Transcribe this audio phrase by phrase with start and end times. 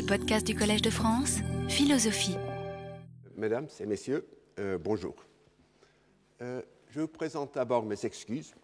[0.00, 2.38] les podcasts du Collège de France, Philosophie.
[3.36, 4.26] Mesdames et messieurs,
[4.58, 5.14] euh, bonjour.
[6.40, 8.54] Euh, je vous présente d'abord mes excuses,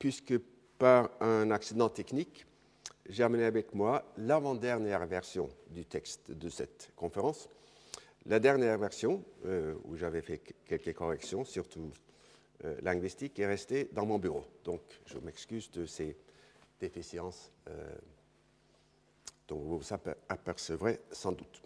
[0.00, 0.36] puisque
[0.78, 2.44] par un accident technique,
[3.08, 7.48] j'ai amené avec moi l'avant-dernière version du texte de cette conférence.
[8.26, 11.92] La dernière version, euh, où j'avais fait quelques corrections, surtout
[12.82, 14.44] linguistiques, est restée dans mon bureau.
[14.64, 16.16] Donc, je m'excuse de ces
[16.80, 17.52] déficiences
[19.58, 19.94] vous vous
[20.28, 21.62] apercevrez sans doute.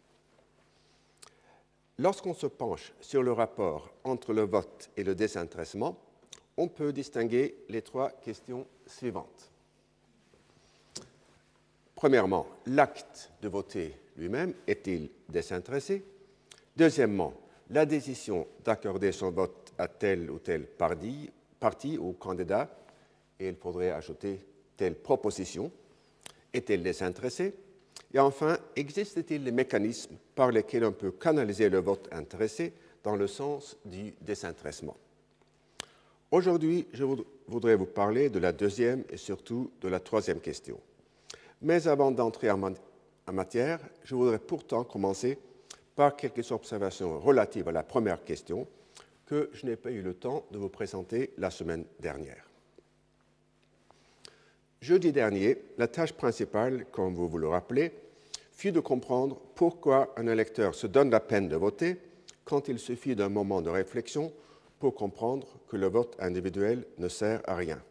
[1.99, 5.99] Lorsqu'on se penche sur le rapport entre le vote et le désintéressement,
[6.57, 9.51] on peut distinguer les trois questions suivantes.
[11.95, 16.05] Premièrement, l'acte de voter lui-même est-il désintéressé?
[16.77, 17.33] Deuxièmement,
[17.71, 22.69] la décision d'accorder son vote à tel ou tel parti ou candidat,
[23.41, 24.45] et il faudrait ajouter
[24.77, 25.73] telle proposition,
[26.53, 27.55] est-elle désintéressée?
[28.13, 32.73] Et enfin, existe-t-il des mécanismes par lesquels on peut canaliser le vote intéressé
[33.03, 34.97] dans le sens du désintéressement?
[36.31, 37.05] Aujourd'hui, je
[37.47, 40.81] voudrais vous parler de la deuxième et surtout de la troisième question.
[41.63, 42.73] Mais avant d'entrer en,
[43.33, 45.39] matière, je voudrais pourtant commencer
[45.95, 48.67] par quelques observations relatives à la première question
[49.25, 52.46] que je n'ai pas eu le temps de vous présenter la semaine dernière.
[54.87, 57.91] Jeudi dernier, la tâche principale, comme vous vous le rappelez,
[58.53, 61.97] fut de comprendre pourquoi un électeur se donne la peine de voter
[62.45, 64.33] quand il suffit d'un moment de réflexion
[64.79, 67.83] pour comprendre que le vote individuel ne sert à rien.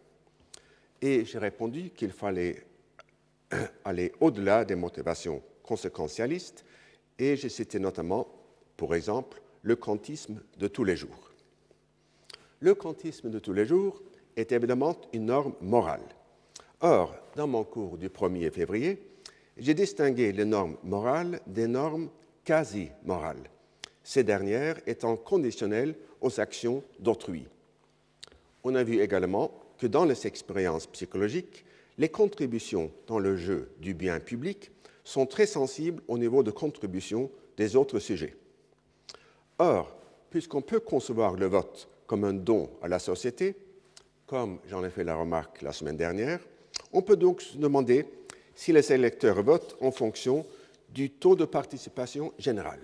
[1.01, 2.63] Et j'ai répondu qu'il fallait
[3.83, 6.63] aller au-delà des motivations conséquentialistes
[7.19, 8.25] et j'ai cité notamment,
[8.77, 11.29] pour exemple, le quantisme de tous les jours.
[12.61, 14.01] Le quantisme de tous les jours
[14.37, 15.99] est évidemment une norme morale
[16.81, 19.01] Or, dans mon cours du 1er février,
[19.57, 22.09] j'ai distingué les normes morales des normes
[22.43, 23.49] quasi-morales,
[24.03, 27.47] ces dernières étant conditionnelles aux actions d'autrui.
[28.63, 31.65] On a vu également que dans les expériences psychologiques,
[31.97, 34.71] les contributions dans le jeu du bien public
[35.03, 38.35] sont très sensibles au niveau de contribution des autres sujets.
[39.59, 39.95] Or,
[40.29, 43.55] puisqu'on peut concevoir le vote comme un don à la société,
[44.25, 46.39] comme j'en ai fait la remarque la semaine dernière,
[46.93, 48.05] on peut donc se demander
[48.55, 50.45] si les électeurs votent en fonction
[50.89, 52.79] du taux de participation général.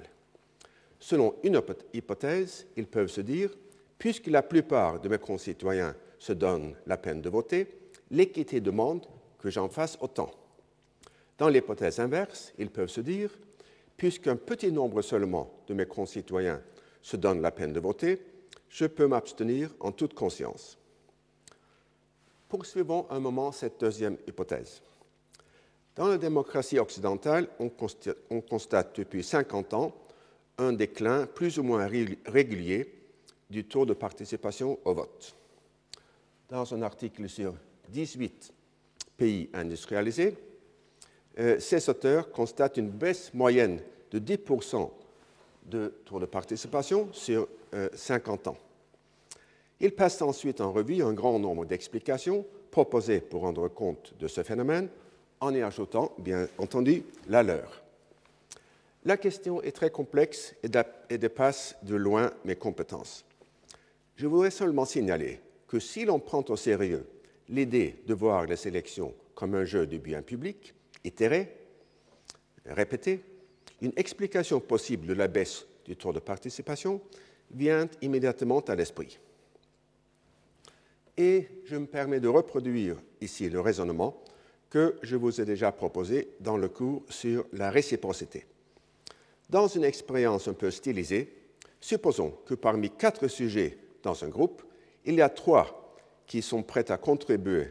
[0.99, 1.61] Selon une
[1.93, 3.49] hypothèse, ils peuvent se dire,
[3.97, 7.67] puisque la plupart de mes concitoyens se donnent la peine de voter,
[8.11, 9.05] l'équité demande
[9.39, 10.31] que j'en fasse autant.
[11.37, 13.31] Dans l'hypothèse inverse, ils peuvent se dire,
[13.97, 16.61] puisqu'un petit nombre seulement de mes concitoyens
[17.01, 18.21] se donnent la peine de voter,
[18.69, 20.77] je peux m'abstenir en toute conscience.
[22.51, 24.81] Poursuivons un moment cette deuxième hypothèse.
[25.95, 27.69] Dans la démocratie occidentale, on
[28.41, 29.95] constate, depuis 50 ans
[30.57, 32.93] un déclin plus ou moins régulier
[33.49, 35.33] du taux de participation au vote.
[36.49, 37.53] Dans un article sur
[37.87, 38.53] 18
[39.15, 40.35] pays industrialisés,
[41.39, 43.79] euh, ces auteurs constatent une baisse moyenne
[44.11, 44.91] de 10%
[45.67, 47.47] de taux de participation sur
[47.93, 48.57] 50 euh, ans.
[49.83, 54.43] Il passe ensuite en revue un grand nombre d'explications proposées pour rendre compte de ce
[54.43, 54.89] phénomène,
[55.39, 57.81] en y ajoutant, bien entendu, la leur.
[59.05, 63.25] La question est très complexe et dépasse de loin mes compétences.
[64.15, 67.07] Je voudrais seulement signaler que si l'on prend au sérieux
[67.49, 71.57] l'idée de voir les élections comme un jeu du bien public, itéré,
[72.67, 73.23] répété,
[73.81, 77.01] une explication possible de la baisse du taux de participation
[77.49, 79.17] vient immédiatement à l'esprit.
[81.21, 84.23] Et je me permets de reproduire ici le raisonnement
[84.71, 88.47] que je vous ai déjà proposé dans le cours sur la réciprocité.
[89.47, 91.31] Dans une expérience un peu stylisée,
[91.79, 94.63] supposons que parmi quatre sujets dans un groupe,
[95.05, 95.95] il y a trois
[96.25, 97.67] qui sont prêts à contribuer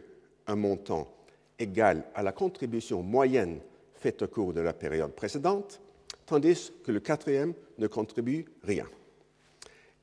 [0.47, 1.12] un montant
[1.59, 3.59] égal à la contribution moyenne
[3.94, 5.81] faite au cours de la période précédente,
[6.25, 8.87] tandis que le quatrième ne contribue rien.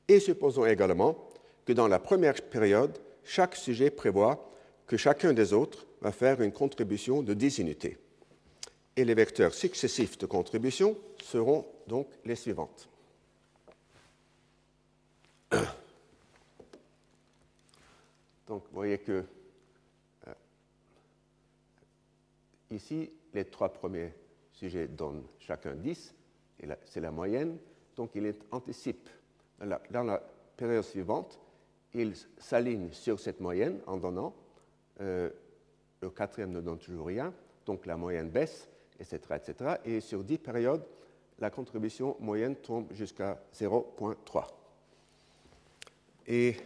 [0.06, 1.30] Et supposons également
[1.64, 2.98] que dans la première période,
[3.28, 4.50] chaque sujet prévoit
[4.86, 7.98] que chacun des autres va faire une contribution de 10 unités.
[8.96, 12.88] Et les vecteurs successifs de contribution seront donc les suivantes.
[18.48, 19.22] Donc, vous voyez que
[20.26, 20.34] euh,
[22.70, 24.14] ici, les trois premiers
[24.52, 26.14] sujets donnent chacun 10,
[26.60, 27.58] et c'est la moyenne.
[27.94, 29.10] Donc, il anticipe
[29.90, 30.22] dans la
[30.56, 31.38] période suivante
[31.94, 34.34] il s'aligne sur cette moyenne en donnant,
[35.00, 35.30] euh,
[36.00, 37.32] le quatrième ne donne toujours rien,
[37.66, 38.68] donc la moyenne baisse,
[39.00, 39.74] etc., etc.
[39.84, 40.84] Et sur 10 périodes,
[41.38, 44.46] la contribution moyenne tombe jusqu'à 0,3.
[46.26, 46.56] Et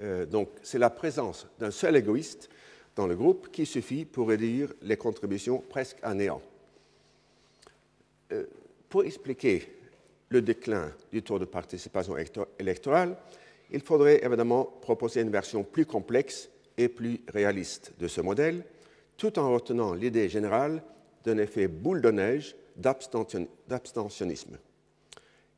[0.00, 2.48] euh, donc, c'est la présence d'un seul égoïste
[2.96, 6.40] dans le groupe qui suffit pour réduire les contributions presque à néant.
[8.32, 8.46] Euh,
[8.88, 9.68] pour expliquer
[10.28, 12.16] le déclin du taux de participation
[12.58, 13.16] électorale,
[13.70, 18.64] il faudrait évidemment proposer une version plus complexe et plus réaliste de ce modèle,
[19.16, 20.82] tout en retenant l'idée générale
[21.24, 24.58] d'un effet boule de neige d'abstentionnisme.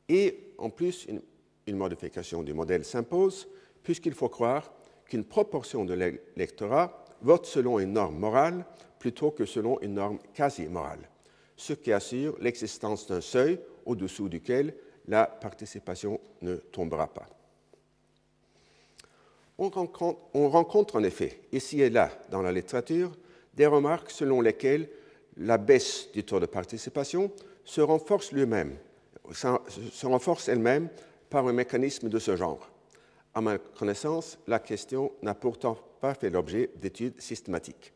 [0.09, 3.49] Et en plus, une, modification du modèle s'impose,
[3.83, 4.73] puisqu'il faut croire
[5.07, 8.65] qu'une proportion de l'électorat vote selon une norme morale
[8.99, 11.09] plutôt que selon une norme quasi-morale,
[11.57, 14.75] ce qui assure l'existence d'un seuil au-dessous duquel
[15.09, 17.27] la participation ne tombera pas.
[19.59, 23.13] On rencontre, on rencontre, en effet, ici et là, dans la littérature,
[23.55, 24.89] des remarques selon lesquelles
[25.39, 27.31] la baisse du taux de participation
[27.65, 28.77] se renforce lui-même,
[29.33, 30.89] se renforce elle-même
[31.31, 32.69] par un mécanisme de ce genre.
[33.35, 37.93] À ma connaissance, la question n'a pourtant pas fait l'objet d'études systématiques.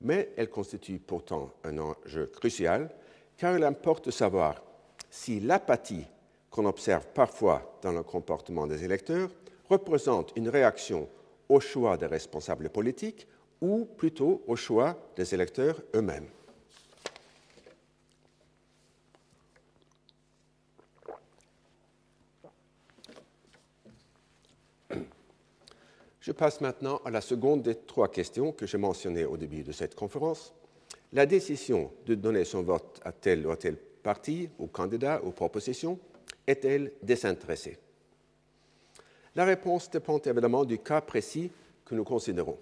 [0.00, 2.90] Mais elle constitue pourtant un enjeu crucial,
[3.36, 4.62] car il importe de savoir
[5.10, 6.06] si l'apathie
[6.50, 9.30] qu'on observe parfois dans le comportement des électeurs
[9.68, 11.08] représente une réaction
[11.48, 13.26] au choix des responsables politiques
[13.60, 16.28] ou plutôt au choix des électeurs eux-mêmes.
[26.20, 29.70] Je passe maintenant à la seconde des trois questions que j'ai mentionnées au début de
[29.70, 30.52] cette conférence.
[31.12, 36.00] La décision de donner son vote à tel ou tel parti ou candidat ou proposition
[36.48, 37.78] est-elle désintéressée?
[39.36, 41.50] La réponse dépend évidemment du cas précis
[41.84, 42.58] que nous considérons.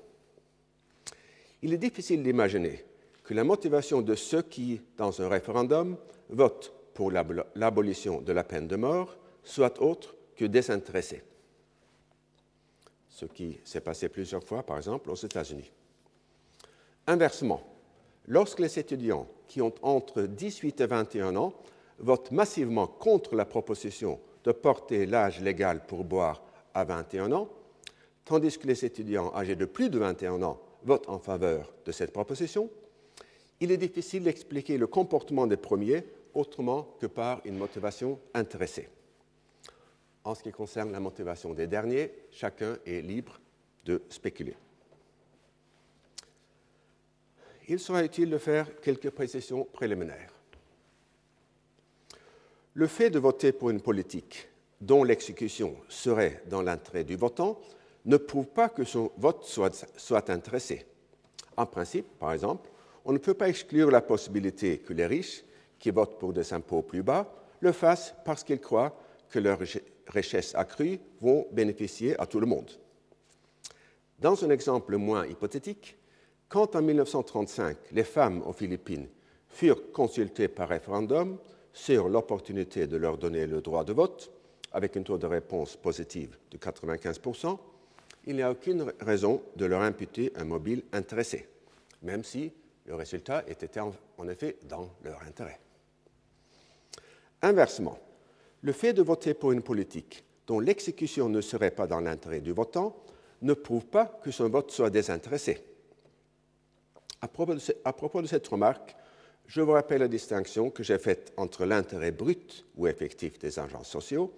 [1.63, 2.85] Il est difficile d'imaginer
[3.23, 5.97] que la motivation de ceux qui, dans un référendum,
[6.29, 11.23] votent pour l'abolition de la peine de mort soit autre que désintéressée
[13.15, 15.71] ce qui s'est passé plusieurs fois, par exemple, aux États-Unis.
[17.07, 17.63] Inversement,
[18.27, 21.55] lorsque les étudiants qui ont entre 18 et 21 ans
[22.01, 26.43] votent massivement contre la proposition de porter l'âge légal pour boire
[26.75, 27.49] à 21 ans,
[28.25, 32.13] tandis que les étudiants âgés de plus de 21 ans votent en faveur de cette
[32.13, 32.69] proposition,
[33.61, 36.05] il est difficile d'expliquer le comportement des premiers
[36.35, 38.89] autrement que par une motivation intéressée.
[40.25, 43.39] En ce qui concerne la motivation des derniers, chacun est libre
[43.85, 44.57] de spéculer.
[47.69, 50.33] Il sera utile de faire quelques précisions préliminaires.
[52.75, 54.49] Le fait de voter pour une politique
[54.81, 57.59] dont l'exécution serait dans l'intérêt du votant
[58.05, 60.85] ne prouve pas que son vote soit, intéressé.
[61.57, 62.71] En principe, par exemple,
[63.05, 65.45] on ne peut pas exclure la possibilité que les riches,
[65.79, 68.97] qui votent pour des impôts plus bas, le fassent parce qu'ils croient
[69.31, 69.59] que leur
[70.09, 72.71] richesses accrues vont bénéficier à tout le monde.
[74.19, 75.97] Dans un exemple moins hypothétique,
[76.49, 79.09] quand en 1935 les femmes aux Philippines
[79.49, 81.39] furent consultées par référendum
[81.73, 84.31] sur l'opportunité de leur donner le droit de vote,
[84.75, 87.59] avec un taux de réponse positive de 95%,
[88.27, 91.49] il n'y a aucune raison de leur imputer un mobile intéressé,
[92.03, 92.53] même si
[92.87, 95.59] le résultat était en effet dans leur intérêt.
[97.41, 97.99] Inversement,
[98.63, 102.53] le fait de voter pour une politique dont l'exécution ne serait pas dans l'intérêt du
[102.53, 102.97] votant
[103.43, 105.63] ne prouve pas que son vote soit désintéressé.
[107.21, 108.97] À propos, de cette remarque,
[109.47, 113.85] je vous rappelle la distinction que j'ai faite entre l'intérêt brut ou effectif des agents
[113.85, 114.33] sociaux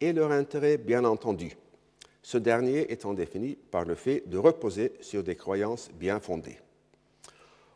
[0.00, 1.56] et leur intérêt bien entendu,
[2.22, 6.58] ce dernier étant défini par le fait de reposer sur des croyances bien fondées.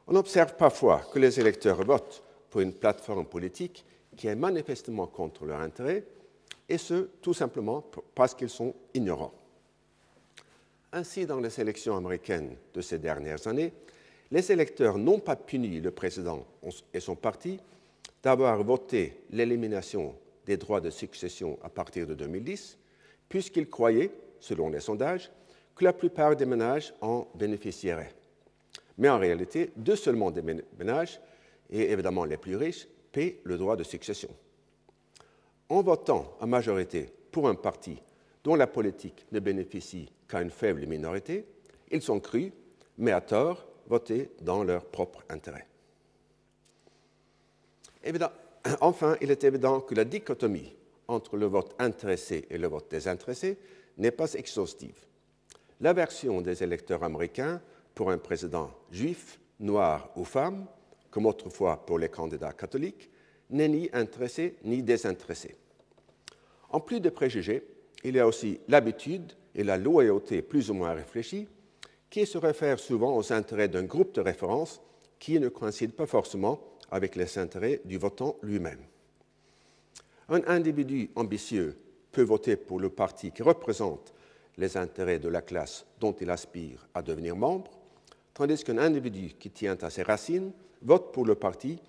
[0.07, 3.85] On observe parfois que les électeurs votent pour une plateforme politique
[4.17, 6.05] qui est manifestement contre leur intérêt,
[6.69, 9.33] et ce, tout simplement parce qu'ils sont ignorants.
[10.93, 13.73] Ainsi, dans les élections américaines de ces dernières années,
[14.31, 16.45] les électeurs n'ont pas puni le président
[16.93, 17.59] et son parti
[18.23, 20.15] d'avoir voté l'élimination
[20.47, 22.79] des droits de succession à partir de 2010,
[23.29, 25.31] puisqu'ils croyaient, selon les sondages,
[25.75, 28.13] que la plupart des ménages en bénéficieraient.
[28.99, 30.43] Mais en réalité, deux seulement des
[30.79, 31.21] ménages,
[31.71, 34.29] et évidemment les plus riches, paient le droit de succession.
[35.69, 37.99] En votant en majorité pour un parti
[38.45, 41.47] dont la politique ne bénéficie qu'à une faible minorité,
[41.91, 42.53] ils sont crus,
[42.99, 45.67] mais à tort, voter dans leur propre intérêt.
[48.81, 50.75] enfin, il est évident que la dichotomie
[51.09, 53.59] entre le vote intéressé et le vote désintéressé
[53.99, 55.07] n'est pas exhaustive.
[55.81, 57.61] L'aversion des électeurs américains
[57.95, 60.67] pour un président juif, noir ou femme
[61.11, 63.11] comme autrefois pour les candidats catholiques,
[63.51, 65.55] n'est ni intéressé ni désintéressé.
[66.71, 67.63] En plus de préjugés,
[68.03, 71.47] il y a aussi l'habitude et la loyauté plus ou moins réfléchie
[72.09, 74.81] qui se réfèrent souvent aux intérêts d'un groupe de référence
[75.19, 76.61] qui ne coïncident pas forcément
[76.93, 78.85] avec les intérêts du votant lui-même.
[80.29, 81.77] Un individu ambitieux
[82.13, 84.13] peut voter pour le parti qui représente
[84.59, 87.71] les intérêts de la classe dont il aspire à devenir membre,
[88.35, 91.81] tandis qu'un individu qui tient à ses racines vote pour le parti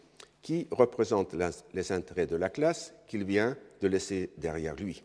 [0.42, 1.36] qui représente
[1.74, 5.04] les intérêts de la classe qu'il vient de laisser derrière lui.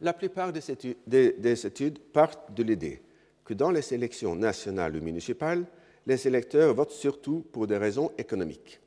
[0.00, 3.02] La plupart des études, des études partent de l'idée
[3.46, 5.64] que dans les élections nationales ou municipales,
[6.04, 8.80] les électeurs votent surtout pour des raisons économiques.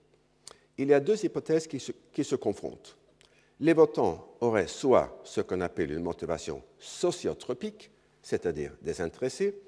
[0.78, 2.98] Il y a deux hypothèses qui se, confrontent.
[3.62, 7.90] Les votants auraient soit ce qu'on appelle une motivation sociotropique,
[8.22, 9.60] c'est-à-dire désintéressée,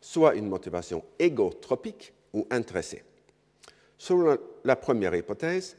[0.00, 3.04] soit une motivation égotropique ou intéressée.
[3.98, 5.76] Selon la première hypothèse,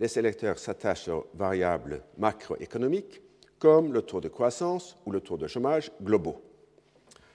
[0.00, 3.20] les électeurs s'attachent aux variables macroéconomiques
[3.58, 6.40] comme le taux de croissance ou le taux de chômage globaux.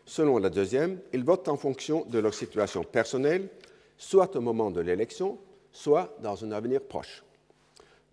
[0.09, 3.47] Selon la deuxième, ils votent en fonction de leur situation personnelle,
[3.95, 5.37] soit au moment de l'élection,
[5.71, 7.23] soit dans un avenir proche.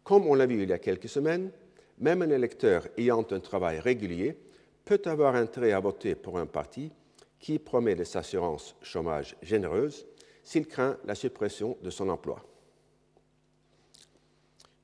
[0.05, 1.51] Comme on l'a vu il y a quelques semaines,
[1.99, 4.37] même un électeur ayant un travail régulier
[4.85, 6.93] peut avoir intérêt à voter pour un parti
[7.41, 10.05] qui promet des assurances chômage généreuses
[10.45, 12.45] s'il craint la suppression de son emploi.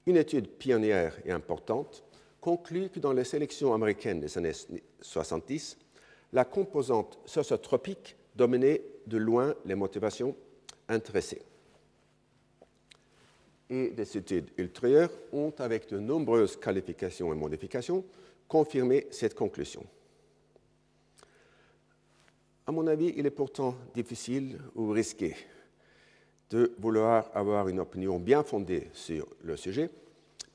[0.07, 2.05] Une étude pionnière et importante
[2.41, 4.55] conclut que dans les sélections américaines des années
[5.03, 5.77] 70,
[6.33, 10.35] la composante sociotropique dominait de loin les motivations
[10.89, 11.43] intéressées.
[13.69, 18.05] Et des études ultérieures ont, avec de nombreuses qualifications et modifications,
[18.49, 19.85] confirmé cette conclusion.
[22.67, 25.35] À mon avis, il est pourtant difficile ou risqué
[26.51, 29.91] de vouloir avoir une opinion bien fondée sur le sujet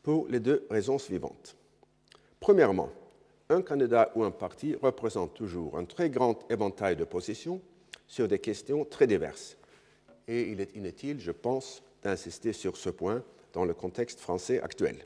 [0.04, 1.56] pour les deux raisons suivantes.
[2.40, 2.90] Premièrement,
[3.50, 7.62] un candidat ou un parti représente toujours un très grand éventail de positions
[8.08, 9.58] sur des questions très diverses.
[10.28, 13.24] Et il est inutile, je pense, d'insister sur ce point
[13.54, 15.06] dans le contexte français actuel.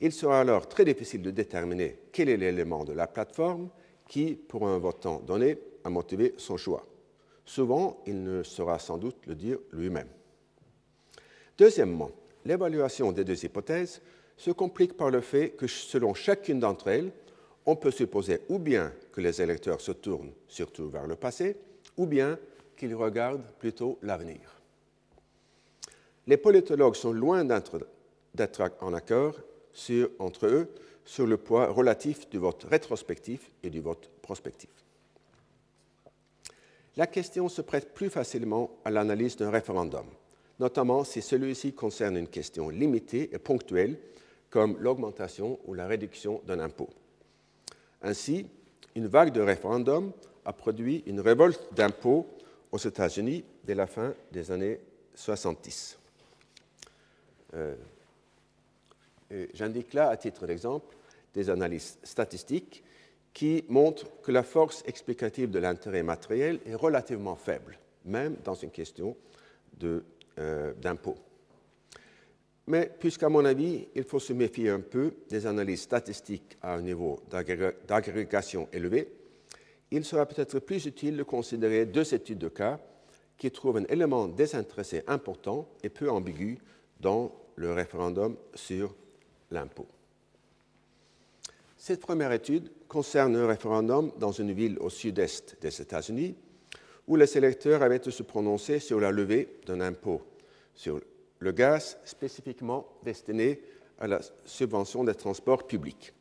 [0.00, 3.68] Il sera alors très difficile de déterminer quel est l'élément de la plateforme
[4.08, 6.84] qui, pour un votant donné, a motivé son choix.
[7.44, 10.08] Souvent, il ne saura sans doute le dire lui-même.
[11.56, 12.10] Deuxièmement,
[12.44, 14.02] l'évaluation des deux hypothèses
[14.36, 17.12] se complique par le fait que selon chacune d'entre elles,
[17.66, 21.56] on peut supposer ou bien que les électeurs se tournent surtout vers le passé,
[21.96, 22.38] ou bien
[22.76, 24.60] qu'ils regardent plutôt l'avenir.
[26.26, 29.36] Les politologues sont loin d'être en accord
[30.18, 30.68] entre eux
[31.04, 34.70] sur le poids relatif du vote rétrospectif et du vote prospectif.
[36.96, 40.06] La question se prête plus facilement à l'analyse d'un référendum,
[40.60, 43.98] notamment si celui-ci concerne une question limitée et ponctuelle
[44.52, 46.90] comme l'augmentation ou la réduction d'un impôt.
[48.02, 48.46] Ainsi,
[48.94, 50.12] une vague de référendums
[50.44, 52.26] a produit une révolte d'impôts
[52.70, 54.78] aux États-Unis dès la fin des années
[55.14, 55.98] 70.
[57.54, 57.74] Euh,
[59.54, 60.94] j'indique là, à titre d'exemple,
[61.32, 62.84] des analyses statistiques
[63.32, 68.70] qui montrent que la force explicative de l'intérêt matériel est relativement faible, même dans une
[68.70, 69.16] question
[70.38, 71.16] euh, d'impôt.
[72.66, 76.82] Mais puisqu'à mon avis, il faut se méfier un peu des analyses statistiques à un
[76.82, 77.20] niveau
[77.88, 79.08] d'agrégation élevé,
[79.90, 82.80] il sera peut-être plus utile de considérer deux études de cas
[83.36, 86.58] qui trouvent un élément désintéressé important et peu ambigu
[87.00, 88.94] dans le référendum sur
[89.50, 89.86] l'impôt.
[91.76, 96.36] Cette première étude concerne un référendum dans une ville au sud-est des États-Unis
[97.08, 100.22] où les électeurs avaient à se prononcer sur la levée d'un impôt
[100.74, 101.00] sur
[101.42, 103.60] le gaz spécifiquement destiné
[103.98, 106.14] à la subvention des transports publics.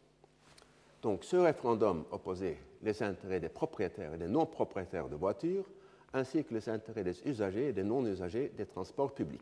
[1.04, 5.66] Donc ce référendum opposait les intérêts des propriétaires et des non-propriétaires de voitures,
[6.14, 9.42] ainsi que les intérêts des usagers et des non-usagers des transports publics.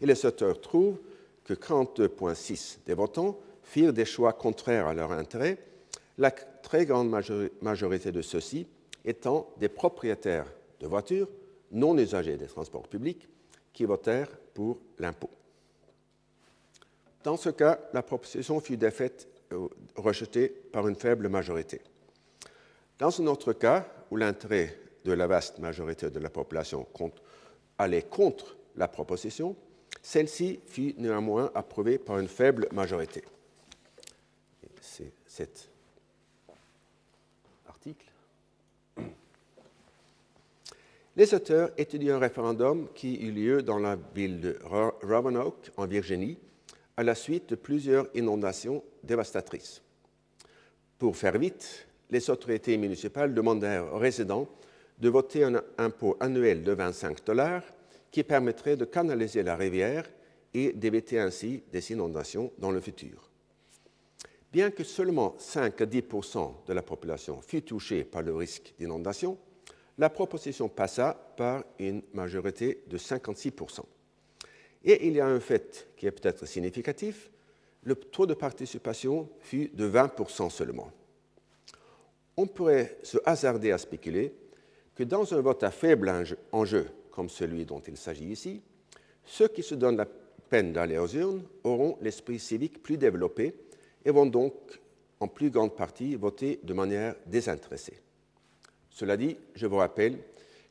[0.00, 0.98] Et les auteurs trouvent
[1.44, 5.58] que 42,6 des votants firent des choix contraires à leur intérêt,
[6.18, 7.10] la très grande
[7.62, 8.66] majorité de ceux-ci
[9.04, 11.28] étant des propriétaires de voitures
[11.70, 13.28] non usagers des transports publics
[13.72, 15.30] qui votèrent pour l'impôt.
[17.22, 21.80] Dans ce cas, la proposition fut défaite, euh, rejetée par une faible majorité.
[22.98, 26.86] Dans un autre cas, où l'intérêt de la vaste majorité de la population
[27.78, 29.56] allait contre la proposition,
[30.02, 33.22] celle-ci fut néanmoins approuvée par une faible majorité.
[34.80, 35.68] C'est cet
[37.68, 38.06] article
[41.16, 44.58] Les auteurs étudient un référendum qui eut lieu dans la ville de
[45.02, 46.38] Roanoke, en Virginie,
[46.96, 49.82] à la suite de plusieurs inondations dévastatrices.
[50.98, 54.48] Pour faire vite, les autorités municipales demandèrent aux résidents
[54.98, 57.64] de voter un impôt annuel de 25 dollars
[58.10, 60.08] qui permettrait de canaliser la rivière
[60.52, 63.30] et d'éviter ainsi des inondations dans le futur.
[64.52, 66.02] Bien que seulement 5 à 10
[66.66, 69.38] de la population fût touchée par le risque d'inondation,
[70.00, 73.82] la proposition passa par une majorité de 56%
[74.84, 77.30] Et il y a un fait qui est peut-être significatif,
[77.82, 80.90] le taux de participation fut de 20% seulement.
[82.34, 84.32] On pourrait se hasarder à spéculer
[84.94, 86.10] que dans un vote à faible
[86.50, 88.62] enjeu comme celui dont il s'agit ici,
[89.22, 90.06] ceux qui se donnent la
[90.48, 93.54] peine d'aller aux urnes auront l'esprit civique plus développé
[94.02, 94.54] et vont donc
[95.20, 98.00] en plus grande partie voter de manière désintéressée.
[98.90, 100.18] Cela dit, je vous rappelle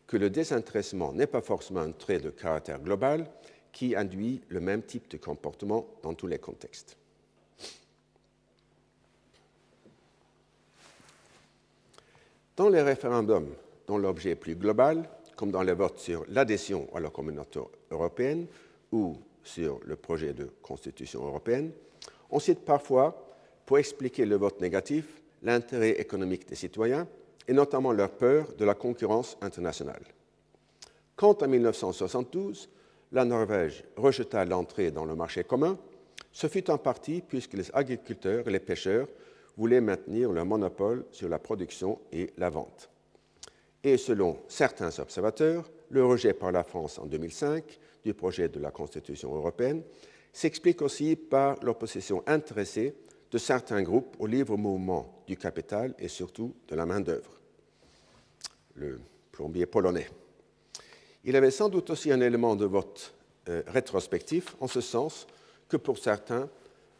[0.05, 3.29] que le désintéressement n'est pas forcément un trait de caractère global
[3.71, 6.97] qui induit le même type de comportement dans tous les contextes.
[12.55, 13.53] Dans les référendums
[13.87, 17.61] dont l'objet est plus global, comme dans les votes sur l'adhésion à la communauté
[17.91, 18.47] européenne
[18.91, 21.71] ou sur le projet de constitution européenne,
[22.29, 27.07] on cite parfois, pour expliquer le vote négatif, l'intérêt économique des citoyens
[27.49, 30.03] et notamment leur peur de la concurrence internationale.
[31.17, 32.69] Quand en 1972,
[33.11, 35.77] la Norvège rejeta l'entrée dans le marché commun,
[36.31, 39.07] ce fut en partie puisque les agriculteurs et les pêcheurs
[39.57, 42.89] voulaient maintenir leur monopole sur la production et la vente
[43.83, 48.71] et selon certains observateurs, le rejet par la France en 2005 du projet de la
[48.71, 49.83] Constitution européenne
[50.31, 52.95] s'explique aussi par l'opposition intéressée
[53.31, 57.38] de certains groupes au libre mouvement du capital et surtout de la main-d'œuvre.
[58.79, 58.99] Le
[59.33, 60.09] plombier polonais.
[61.25, 63.13] Il avait sans doute aussi un élément de vote
[63.49, 65.27] euh, rétrospectif, en ce sens
[65.67, 66.49] que pour certains,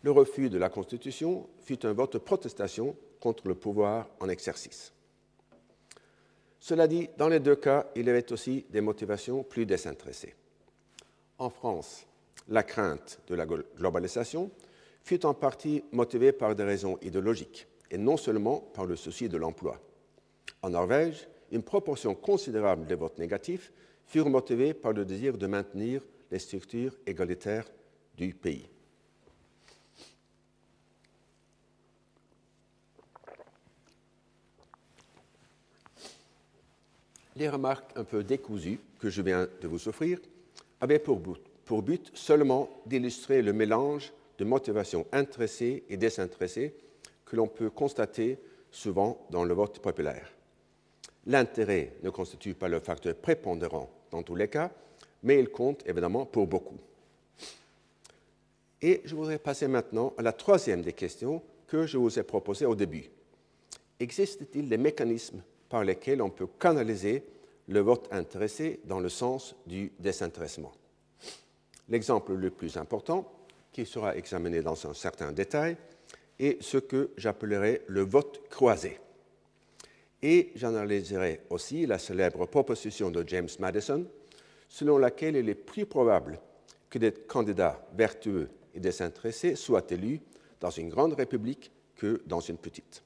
[0.01, 4.91] le refus de la Constitution fut un vote de protestation contre le pouvoir en exercice.
[6.59, 10.35] Cela dit, dans les deux cas, il y avait aussi des motivations plus désintéressées.
[11.37, 12.05] En France,
[12.49, 14.51] la crainte de la globalisation
[15.03, 19.37] fut en partie motivée par des raisons idéologiques et non seulement par le souci de
[19.37, 19.79] l'emploi.
[20.61, 23.71] En Norvège, une proportion considérable des votes négatifs
[24.05, 27.65] furent motivés par le désir de maintenir les structures égalitaires
[28.17, 28.69] du pays.
[37.39, 40.19] les remarques un peu décousues que je viens de vous offrir
[40.81, 41.17] avaient pour
[41.81, 46.75] but, seulement d'illustrer le mélange de motivations intéressées et désintéressées
[47.25, 48.37] que l'on peut constater
[48.71, 50.29] souvent dans le vote populaire.
[51.29, 54.71] L'intérêt ne constitue pas le facteur prépondérant dans tous les cas,
[55.21, 56.79] mais il compte évidemment pour beaucoup.
[58.81, 62.65] Et je voudrais passer maintenant à la troisième des questions que je vous ai proposées
[62.65, 63.11] au début.
[63.99, 67.23] Existe-t-il des mécanismes par lesquels on peut canaliser
[67.67, 70.71] le vote intéressé dans le sens du désintéressement?
[71.89, 73.31] L'exemple le plus important,
[73.71, 75.77] qui sera examiné dans un certain détail,
[76.39, 78.97] est ce que j'appellerai le vote croisé.
[80.21, 84.05] Et j'analyserai aussi la célèbre proposition de James Madison,
[84.67, 86.39] selon laquelle il est plus probable
[86.89, 90.21] que des candidats vertueux et désintéressés soient élus
[90.59, 93.03] dans une grande république que dans une petite.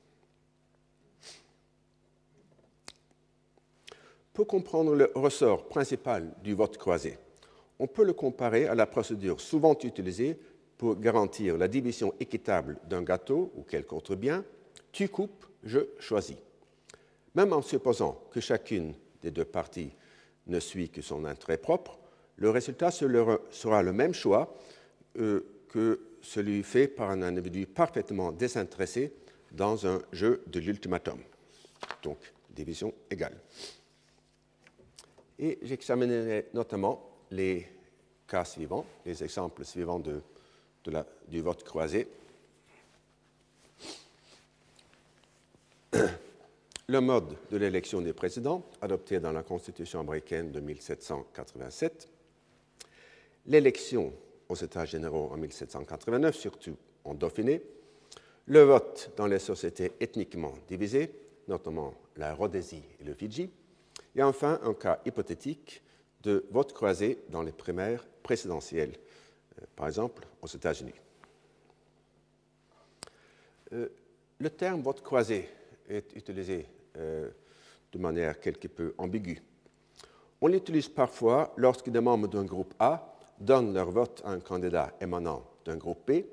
[4.33, 7.19] Pour comprendre le ressort principal du vote croisé,
[7.77, 10.39] on peut le comparer à la procédure souvent utilisée
[10.77, 14.43] pour garantir la division équitable d'un gâteau ou quelque autre bien.
[14.91, 16.37] Tu coupes, je choisis.
[17.35, 19.91] Même en supposant que chacune des deux parties
[20.47, 21.97] ne suit que son intérêt propre,
[22.37, 24.55] le résultat sera le même choix
[25.17, 29.13] euh, que celui fait par un individu parfaitement désintéressé
[29.51, 31.19] dans un jeu de l'ultimatum.
[32.01, 32.17] Donc,
[32.49, 33.39] division égale.
[35.39, 37.67] Et j'examinerai notamment les
[38.27, 40.21] cas suivants, les exemples suivants de,
[41.27, 42.07] du vote croisé.
[46.87, 52.09] Le mode de l'élection des présidents, adopté dans la Constitution américaine de 1787.
[53.45, 54.13] L'élection
[54.49, 57.61] aux États généraux en 1789, surtout en Dauphiné.
[58.47, 61.11] Le vote dans les sociétés ethniquement divisées,
[61.47, 63.49] notamment la Rhodésie et le Fidji
[64.15, 65.81] et enfin, un cas hypothétique
[66.21, 68.93] de vote croisé dans les primaires présidentielles,
[69.59, 70.93] euh, par exemple aux États-Unis.
[73.73, 73.89] Euh,
[74.39, 75.49] le terme vote croisé
[75.89, 76.65] est utilisé
[76.97, 77.29] euh,
[77.91, 79.41] de manière quelque peu ambiguë.
[80.41, 84.93] On l'utilise parfois lorsque des membres d'un groupe A donnent leur vote à un candidat
[84.99, 86.23] émanant d'un groupe B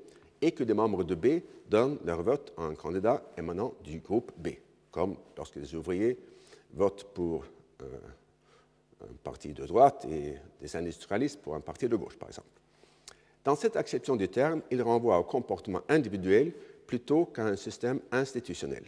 [0.41, 4.31] et que des membres de B donnent leur vote à un candidat émanant du groupe
[4.37, 4.49] B,
[4.91, 6.17] comme lorsque les ouvriers
[6.73, 7.45] votent pour
[7.81, 7.85] euh,
[9.03, 12.49] un parti de droite et des industrialistes pour un parti de gauche, par exemple.
[13.43, 16.53] Dans cette acception du terme, il renvoie au comportement individuel
[16.85, 18.83] plutôt qu'à un système institutionnel.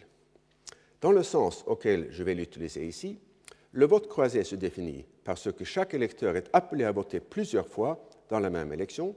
[1.04, 3.20] Dans le sens auquel je vais l'utiliser ici,
[3.74, 7.68] le vote croisé se définit par ce que chaque électeur est appelé à voter plusieurs
[7.68, 9.14] fois dans la même élection,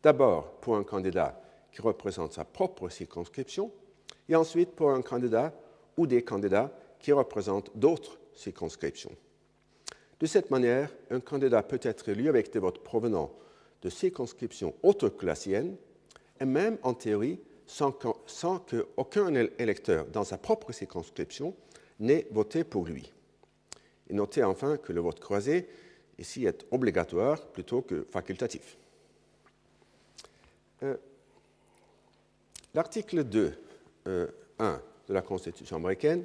[0.00, 1.42] d'abord pour un candidat
[1.72, 3.72] qui représente sa propre circonscription,
[4.28, 5.52] et ensuite pour un candidat
[5.96, 9.16] ou des candidats qui représentent d'autres circonscriptions.
[10.20, 13.32] De cette manière, un candidat peut être élu avec des votes provenant
[13.82, 15.74] de circonscriptions autres que la sienne,
[16.40, 21.54] et même en théorie sans qu'aucun électeur dans sa propre circonscription
[22.00, 23.12] n'ait voté pour lui.
[24.08, 25.68] Et notez enfin que le vote croisé
[26.18, 28.76] ici est obligatoire plutôt que facultatif.
[30.82, 30.96] Euh,
[32.74, 33.52] L'article 2.1
[34.08, 34.26] euh,
[35.08, 36.24] de la Constitution américaine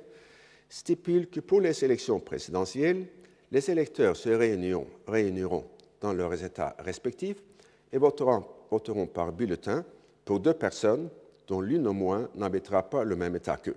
[0.68, 3.06] stipule que pour les élections présidentielles,
[3.52, 5.66] les électeurs se réuniront,
[6.02, 7.44] dans leurs États respectifs
[7.92, 9.84] et voteront par bulletin
[10.26, 11.10] pour deux personnes
[11.50, 13.76] dont l'une au moins n'habitera pas le même État qu'eux.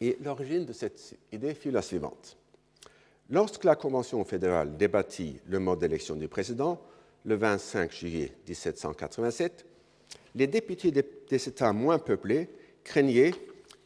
[0.00, 2.38] Et l'origine de cette idée fut la suivante.
[3.28, 6.80] Lorsque la Convention fédérale débattit le mode d'élection du président,
[7.26, 9.66] le 25 juillet 1787,
[10.36, 12.48] les députés des États moins peuplés
[12.84, 13.34] craignaient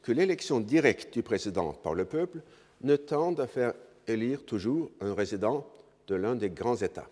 [0.03, 2.43] que l'élection directe du président par le peuple
[2.83, 3.73] ne tende à faire
[4.07, 5.67] élire toujours un résident
[6.07, 7.09] de l'un des grands États.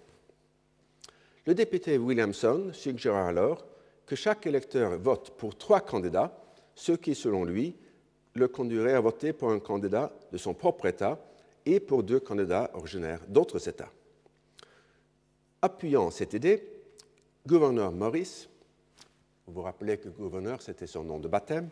[1.46, 3.64] Le député Williamson suggéra alors
[4.12, 6.38] que chaque électeur vote pour trois candidats,
[6.75, 7.75] ce qui, selon lui,
[8.35, 11.18] le conduirait à voter pour un candidat de son propre État
[11.64, 13.88] et pour deux candidats originaires d'autres États.
[15.62, 16.62] Appuyant cette idée,
[17.46, 18.48] gouverneur Morris,
[19.46, 21.70] vous vous rappelez que gouverneur c'était son nom de baptême,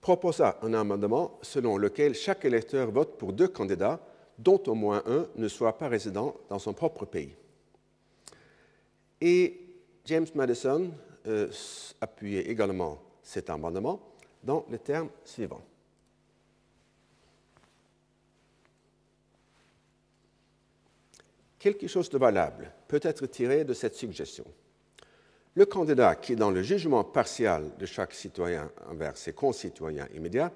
[0.00, 4.00] proposa un amendement selon lequel chaque électeur vote pour deux candidats
[4.38, 7.34] dont au moins un ne soit pas résident dans son propre pays.
[9.20, 9.60] Et
[10.06, 10.90] James Madison
[11.26, 11.50] euh,
[12.00, 14.00] appuyait également cet amendement
[14.42, 15.64] dans les termes suivants.
[21.58, 24.44] Quelque chose de valable peut être tiré de cette suggestion.
[25.54, 30.52] Le candidat qui, dans le jugement partial de chaque citoyen envers ses concitoyens immédiats,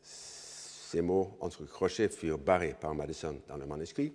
[0.00, 4.12] ces mots entre crochets furent barrés par Madison dans le manuscrit,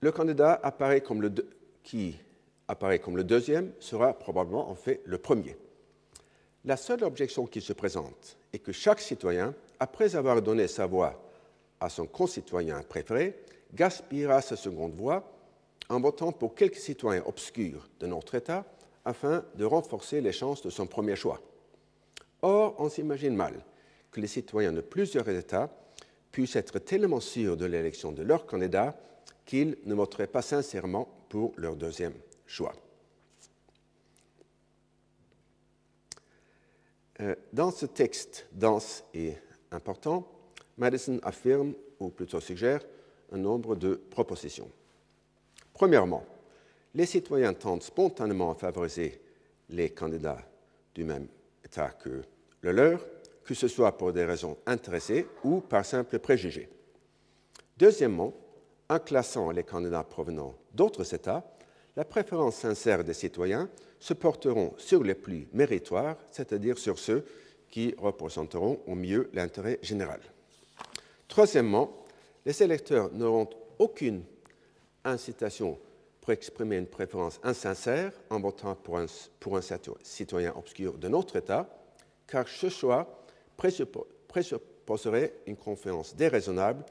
[0.00, 1.34] le candidat apparaît comme le
[1.82, 2.16] qui
[2.70, 5.56] apparaît comme le deuxième sera probablement en fait le premier.
[6.64, 11.20] La seule objection qui se présente est que chaque citoyen, après avoir donné sa voix
[11.80, 13.36] à son concitoyen préféré,
[13.74, 15.32] gaspillera sa seconde voix
[15.88, 18.64] en votant pour quelques citoyens obscurs de notre État
[19.04, 21.40] afin de renforcer les chances de son premier choix.
[22.42, 23.54] Or, on s'imagine mal
[24.12, 25.70] que les citoyens de plusieurs États
[26.30, 28.96] puissent être tellement sûrs de l'élection de leur candidat
[29.46, 32.14] qu'ils ne voteraient pas sincèrement pour leur deuxième
[32.50, 32.74] choix.
[37.20, 39.34] Euh, dans ce texte dense et
[39.70, 40.26] important,
[40.76, 42.82] Madison affirme, ou plutôt suggère,
[43.30, 44.70] un nombre de propositions.
[45.72, 46.24] Premièrement,
[46.94, 49.20] les citoyens tendent spontanément à favoriser
[49.68, 50.42] les candidats
[50.94, 51.28] du même
[51.64, 52.22] État que
[52.62, 53.06] le leur,
[53.44, 56.68] que ce soit pour des raisons intéressées ou par simple préjugé.
[57.76, 58.34] Deuxièmement,
[58.88, 61.44] en classant les candidats provenant d'autres États,
[61.96, 67.24] la préférence sincère des citoyens se porteront sur les plus méritoires, c'est-à-dire sur ceux
[67.68, 70.20] qui représenteront au mieux l'intérêt général.
[71.28, 72.04] Troisièmement,
[72.44, 73.48] les électeurs n'auront
[73.78, 74.22] aucune
[75.04, 75.78] incitation
[76.20, 79.06] pour exprimer une préférence insincère en votant pour un,
[80.02, 81.68] citoyen obscur de notre État,
[82.26, 83.24] car ce choix
[83.56, 86.84] présupposerait une confiance déraisonnable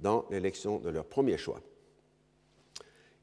[0.00, 1.60] dans l'élection de leur premier choix.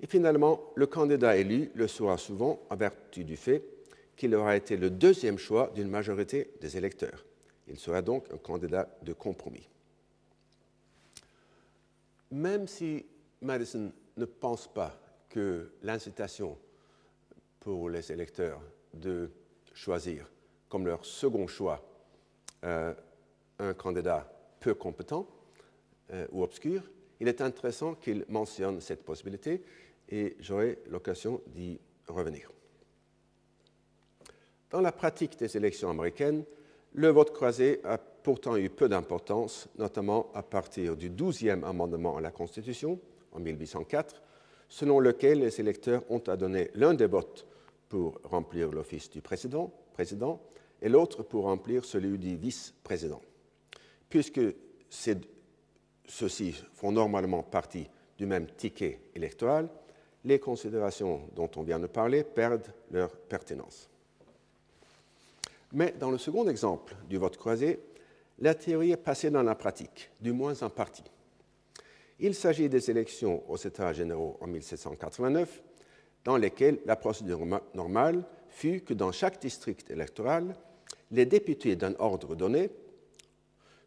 [0.03, 3.63] Et finalement, le candidat élu le sera souvent en vertu du fait
[4.17, 7.23] qu'il aura été le deuxième choix d'une majorité des électeurs.
[7.69, 9.65] Il sera donc un candidat de compromis.
[12.31, 13.05] Même si
[13.41, 14.93] Madison ne pense pas
[15.29, 16.57] que l'incitation
[17.61, 18.59] pour les électeurs
[18.93, 19.31] de
[19.73, 20.29] choisir
[20.67, 21.81] comme leur second choix
[22.65, 22.93] euh,
[23.57, 25.25] un candidat peu compétent
[26.11, 26.83] euh, ou obscur,
[27.21, 29.63] il est intéressant qu'il mentionne cette possibilité
[30.13, 32.52] et j'aurai l'occasion d'y revenir.
[34.69, 36.45] Dans la pratique des élections américaines,
[36.93, 42.21] le vote croisé a pourtant eu peu d'importance, notamment à partir du 12e amendement à
[42.21, 42.99] la Constitution,
[43.32, 44.21] en 1804,
[44.69, 47.47] selon lequel les électeurs ont à donner l'un des votes
[47.89, 49.71] pour remplir l'office du président,
[50.80, 53.21] et l'autre pour remplir celui du vice-président.
[54.10, 54.41] Puisque
[54.89, 59.69] ceux-ci font normalement partie du même ticket électoral,
[60.25, 63.89] les considérations dont on vient de parler perdent leur pertinence.
[65.73, 67.79] Mais dans le second exemple du vote croisé,
[68.39, 71.03] la théorie est passée dans la pratique, du moins en partie.
[72.19, 75.62] Il s'agit des élections aux États généraux en 1789,
[76.23, 80.55] dans lesquelles la procédure normale fut que dans chaque district électoral,
[81.12, 82.69] les députés d'un ordre donné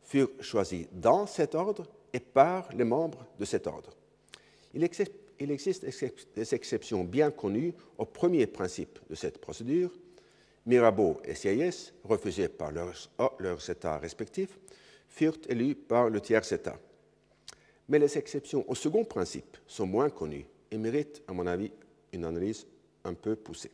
[0.03, 3.91] furent choisis dans cet ordre et par les membres de cet ordre.
[4.75, 4.85] Il,
[5.39, 5.85] existe
[6.35, 9.93] des exceptions bien connues au premier principe de cette procédure.
[10.65, 14.59] Mirabeau et Sieyès, refusés par leurs, leurs États respectifs,
[15.09, 16.79] furent élus par le tiers État.
[17.89, 21.71] Mais les exceptions au second principe sont moins connues et méritent, à mon avis,
[22.13, 22.67] une analyse
[23.05, 23.71] un peu poussée.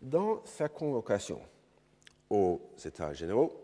[0.00, 1.40] Dans sa convocation
[2.30, 3.63] aux États généraux,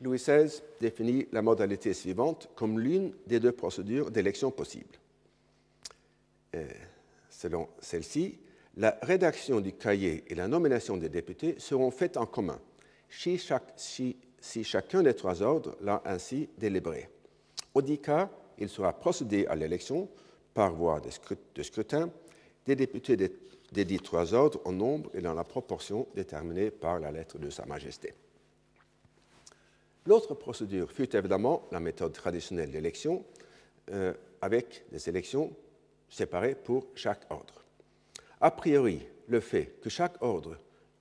[0.00, 4.98] Louis XVI définit la modalité suivante comme l'une des deux procédures d'élection possibles.
[6.54, 6.66] Euh,
[7.30, 8.38] selon celle-ci,
[8.76, 12.58] la rédaction du cahier et la nomination des députés seront faites en commun,
[13.08, 13.38] si,
[14.64, 17.08] chacun des trois ordres l'a ainsi délibéré.
[17.74, 20.08] Au cas, il sera procédé à l'élection
[20.54, 22.10] par voie de scrutin
[22.66, 27.10] des députés des, dix trois ordres en nombre et dans la proportion déterminée par la
[27.10, 28.14] lettre de Sa Majesté.
[30.06, 33.24] L'autre procédure fut évidemment la méthode traditionnelle d'élection,
[33.90, 35.52] euh, avec des élections
[36.08, 37.64] séparées pour chaque ordre.
[38.40, 40.58] A priori, le fait que chaque ordre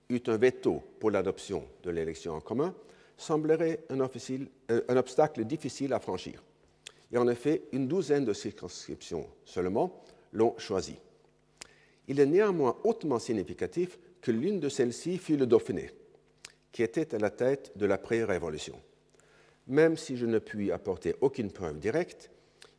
[0.10, 2.76] eût un veto pour l'adoption de l'élection en commun
[3.18, 6.44] semblerait un, euh, un obstacle difficile à franchir
[7.12, 10.96] et en effet, une douzaine de circonscriptions seulement l'ont choisi.
[12.08, 15.92] Il est néanmoins hautement significatif que l'une de celles-ci fut le Dauphiné,
[16.72, 18.80] qui était à la tête de la pré-révolution.
[19.72, 22.30] Même si je ne puis apporter aucune preuve directe,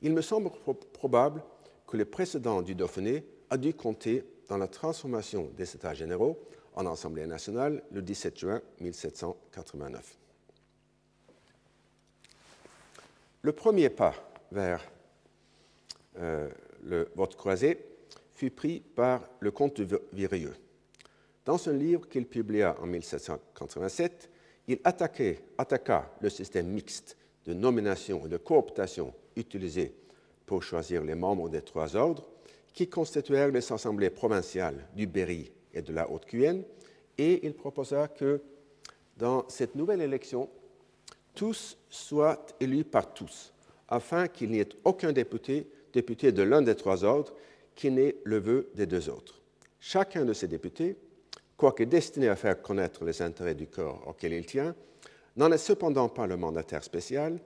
[0.02, 0.50] il me semble
[0.92, 1.42] probable
[1.87, 6.38] que le précédent du Dauphiné a dû compter dans la transformation des États généraux
[6.74, 10.18] en Assemblée nationale le 17 juin 1789.
[13.40, 14.14] Le premier pas
[14.50, 14.85] vers
[16.18, 16.50] euh,
[16.85, 17.78] le vote croisé
[18.35, 20.55] fut pris par le comte de Virieux.
[21.46, 24.28] Dans un livre qu'il publia en 1787,
[24.68, 29.94] il attaqua le système mixte de nomination et de cooptation utilisé
[30.46, 32.29] pour choisir les membres des trois ordres
[32.72, 36.64] qui constituèrent les assemblées provinciales du Berry et de la Haute-Guyenne,
[37.18, 38.40] et il proposa que
[39.16, 40.48] dans cette nouvelle élection,
[41.35, 43.53] tous soient élus par tous,
[43.88, 47.35] afin qu'il n'y ait aucun député, député de l'un des trois ordres
[47.75, 49.40] qui n'ait le vœu des deux autres.
[49.81, 50.96] Chacun de ces députés,
[51.62, 54.75] quoique destiné à faire connaître les intérêts du corps auquel il tient,
[55.37, 57.38] n'en est cependant pas le mandataire spécial,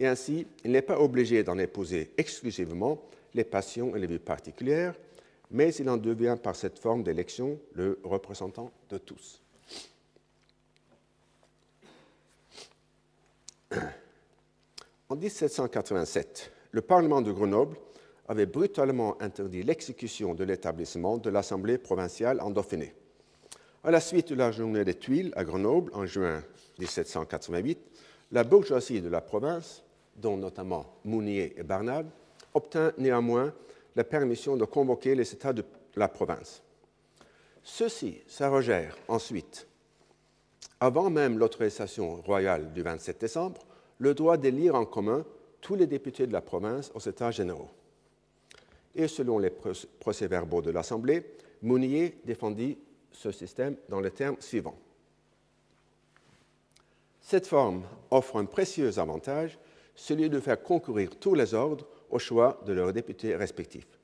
[0.00, 3.00] et ainsi il n'est pas obligé d'en épouser exclusivement
[3.34, 4.96] les passions et les vues particulières,
[5.52, 9.40] mais il en devient par cette forme d'élection le représentant de tous.
[15.08, 17.76] En 1787, le Parlement de Grenoble
[18.26, 22.92] avait brutalement interdit l'exécution de l'établissement de l'Assemblée provinciale en Dauphiné.
[23.84, 26.40] À la suite de la journée des Tuiles à Grenoble en juin
[26.78, 27.80] 1788,
[28.30, 29.82] la bourgeoisie de la province,
[30.14, 32.06] dont notamment Mounier et Barnave,
[32.54, 33.52] obtint néanmoins
[33.96, 35.64] la permission de convoquer les États de
[35.96, 36.62] la province.
[37.64, 39.66] Ceux-ci s'arrogèrent ensuite,
[40.78, 43.62] avant même l'autorisation royale du 27 décembre,
[43.98, 45.24] le droit d'élire en commun
[45.60, 47.70] tous les députés de la province aux États généraux.
[48.94, 52.78] Et selon les procès-verbaux de l'Assemblée, Mounier défendit
[53.12, 54.78] ce système dans les termes suivants.
[57.20, 59.58] Cette forme offre un précieux avantage,
[59.94, 63.98] celui de faire concourir tous les ordres au choix de leurs députés respectifs.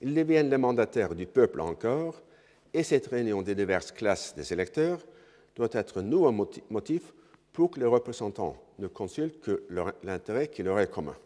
[0.00, 2.22] Ils deviennent les mandataires du peuple encore,
[2.72, 5.00] et cette réunion des diverses classes des électeurs
[5.54, 6.32] doit être nouveau
[6.70, 7.12] motif
[7.52, 9.64] pour que les représentants ne consultent que
[10.02, 11.16] l'intérêt qui leur est commun.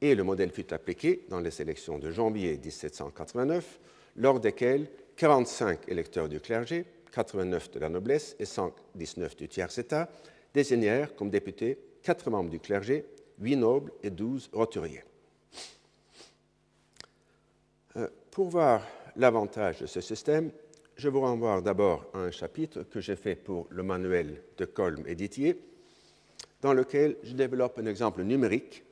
[0.00, 3.80] Et le modèle fut appliqué dans les élections de janvier 1789,
[4.16, 10.08] lors desquelles 45 électeurs du clergé, 89 de la noblesse et 119 du tiers-État
[10.54, 13.04] désignèrent comme députés 4 membres du clergé,
[13.40, 15.02] 8 nobles et 12 roturiers.
[17.96, 20.52] Euh, pour voir l'avantage de ce système,
[20.94, 25.04] je vous renvoie d'abord à un chapitre que j'ai fait pour le manuel de Colm
[25.08, 25.60] éditier,
[26.60, 28.84] dans lequel je développe un exemple numérique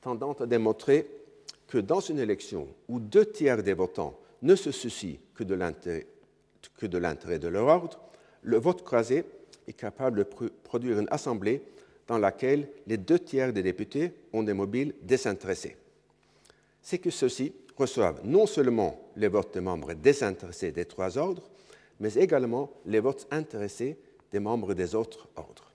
[0.00, 1.06] tendant à démontrer
[1.66, 7.38] que dans une élection où deux tiers des votants ne se soucient que de l'intérêt
[7.38, 8.00] de leur ordre,
[8.42, 9.24] le vote croisé
[9.66, 11.62] est capable de produire une assemblée
[12.06, 15.76] dans laquelle les deux tiers des députés ont des mobiles désintéressés.
[16.82, 21.48] C'est que ceux-ci reçoivent non seulement les votes des membres désintéressés des trois ordres,
[22.00, 23.98] mais également les votes intéressés
[24.32, 25.70] des membres des autres ordres.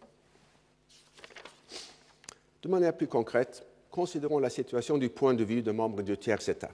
[2.61, 6.47] De manière plus concrète, considérons la situation du point de vue de membres du tiers
[6.49, 6.71] État.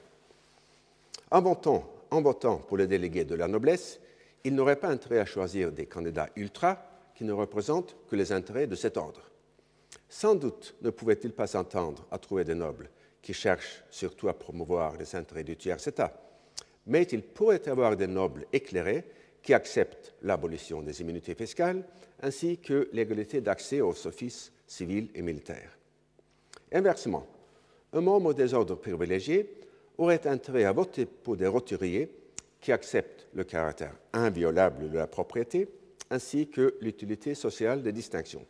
[1.32, 4.00] En votant, en votant pour les délégués de la noblesse,
[4.44, 6.82] ils n'auraient pas intérêt à choisir des candidats ultra
[7.14, 9.30] qui ne représentent que les intérêts de cet ordre.
[10.08, 12.90] Sans doute ne pouvaient-ils pas s'entendre à trouver des nobles
[13.22, 16.20] qui cherchent surtout à promouvoir les intérêts du tiers État,
[16.88, 19.04] mais il pourrait y avoir des nobles éclairés
[19.44, 21.84] qui acceptent l'abolition des immunités fiscales
[22.22, 25.78] ainsi que l'égalité d'accès aux offices civils et militaires.
[26.72, 27.28] Inversement,
[27.94, 29.60] un membre des ordres privilégiés
[30.00, 32.10] aurait intérêt à voter pour des roturiers
[32.62, 35.68] qui acceptent le caractère inviolable de la propriété
[36.10, 38.46] ainsi que l'utilité sociale des distinctions.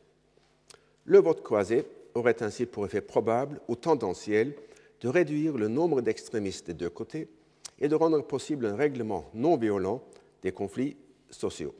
[1.06, 4.56] Le vote croisé aurait ainsi pour effet probable ou tendanciel
[5.02, 7.28] de réduire le nombre d'extrémistes des deux côtés
[7.80, 10.04] et de rendre possible un règlement non violent
[10.44, 10.98] des conflits
[11.30, 11.74] sociaux.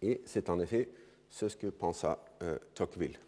[0.00, 0.88] Et c'est en effet
[1.30, 3.18] ce que pensa euh, Tocqueville.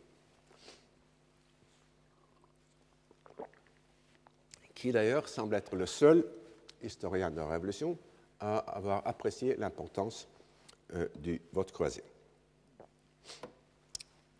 [4.74, 6.24] Qui d'ailleurs semble être le seul
[6.82, 7.96] historien de la Révolution
[8.40, 10.28] à avoir apprécié l'importance
[10.94, 12.02] euh, du vote croisé.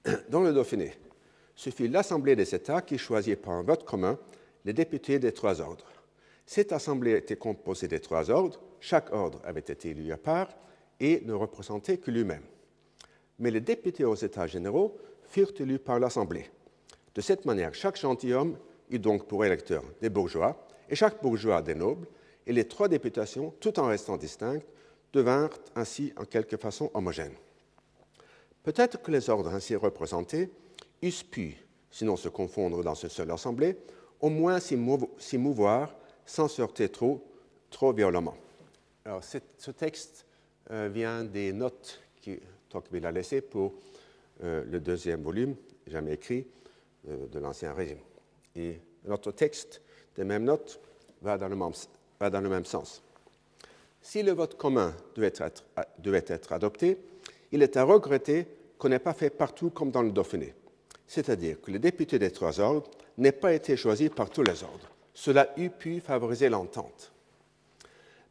[0.29, 0.95] Dans le Dauphiné,
[1.55, 4.19] ce fut l'Assemblée des États qui choisit par un vote commun
[4.65, 5.87] les députés des trois ordres.
[6.47, 10.49] Cette Assemblée était composée des trois ordres, chaque ordre avait été élu à part
[11.01, 12.43] et ne représentait que lui-même.
[13.39, 16.51] Mais les députés aux États généraux furent élus par l'Assemblée.
[17.15, 18.57] De cette manière, chaque gentilhomme
[18.91, 22.07] eut donc pour électeur des bourgeois et chaque bourgeois des nobles,
[22.47, 24.67] et les trois députations, tout en restant distinctes,
[25.13, 27.37] devinrent ainsi en quelque façon homogènes.
[28.63, 30.51] Peut-être que les ordres ainsi représentés
[31.03, 31.57] eussent pu,
[31.91, 33.77] sinon se confondre dans une seule assemblée,
[34.21, 34.77] au moins s'y
[35.39, 35.95] mouvoir
[36.27, 37.25] sans sortir trop,
[37.71, 38.37] trop violemment.
[39.05, 40.27] Alors, ce texte
[40.71, 42.39] euh, vient des notes que
[42.71, 43.75] Tocqueville a laissées pour
[44.43, 46.47] euh, le deuxième volume, jamais écrit,
[47.09, 47.99] euh, de l'Ancien Régime.
[48.57, 49.81] Et notre texte
[50.17, 50.81] des mêmes notes
[51.23, 53.03] va dans le même, le sens.
[54.01, 55.65] Si le vote commun devait être,
[55.99, 56.99] devait être adopté,
[57.53, 58.47] il est à regretter
[58.79, 60.55] qu'on n'ait pas fait partout comme dans le Dauphiné,
[61.07, 64.91] c'est-à-dire que les députés des trois ordres n'aient pas été choisis par tous les ordres.
[65.15, 67.13] Cela eût pu favoriser l'entente.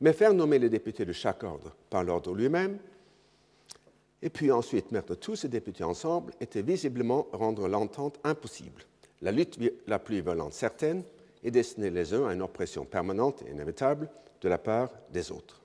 [0.02, 2.78] Mais faire nommer les députés de chaque ordre par l'ordre lui-même,
[4.22, 8.84] et puis ensuite mettre tous ces députés ensemble, était visiblement rendre l'entente impossible.
[9.24, 9.58] La lutte
[9.88, 11.02] la plus violente certaine
[11.46, 14.10] est destinée les uns à une oppression permanente et inévitable
[14.42, 15.62] de la part des autres.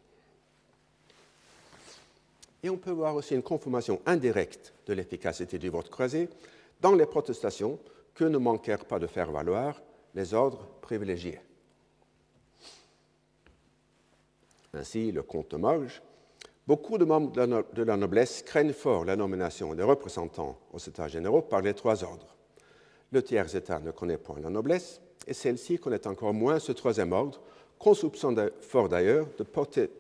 [2.62, 6.29] Et on peut voir aussi une confirmation indirecte de l'efficacité du vote croisé
[6.81, 7.81] dans les protestations
[8.14, 9.83] que ne manquèrent pas de faire valoir
[10.14, 11.40] les ordres privilégiés.
[14.73, 16.01] Ainsi, le comte de Morges,
[16.64, 21.42] beaucoup de membres de la noblesse craignent fort la nomination des représentants aux États généraux
[21.42, 22.38] par les trois ordres.
[23.11, 27.12] Le tiers État ne connaît point la noblesse, et celle-ci connaît encore moins ce troisième
[27.12, 27.40] ordre,
[27.79, 29.90] qu'on soupçonne fort d'ailleurs de porter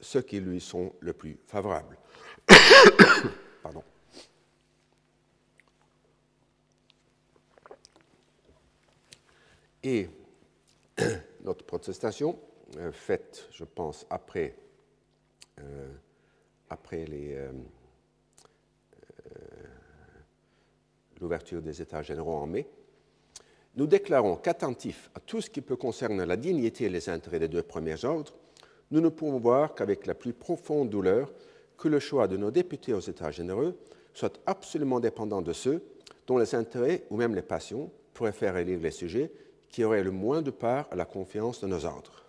[0.00, 1.98] ceux qui lui sont le plus favorables.
[3.62, 3.82] Pardon.
[9.82, 10.08] Et
[11.42, 12.38] notre protestation,
[12.76, 14.54] euh, faite, je pense, après,
[15.58, 15.92] euh,
[16.68, 17.52] après les, euh,
[21.20, 22.66] l'ouverture des États généraux en mai,
[23.76, 27.48] nous déclarons qu'attentifs à tout ce qui peut concerner la dignité et les intérêts des
[27.48, 28.34] deux premiers ordres,
[28.90, 31.32] nous ne pouvons voir qu'avec la plus profonde douleur
[31.78, 33.74] que le choix de nos députés aux États généraux
[34.12, 35.82] soit absolument dépendant de ceux
[36.26, 39.30] dont les intérêts ou même les passions pourraient faire élire les sujets
[39.68, 42.24] qui auraient le moins de part à la confiance de nos ordres.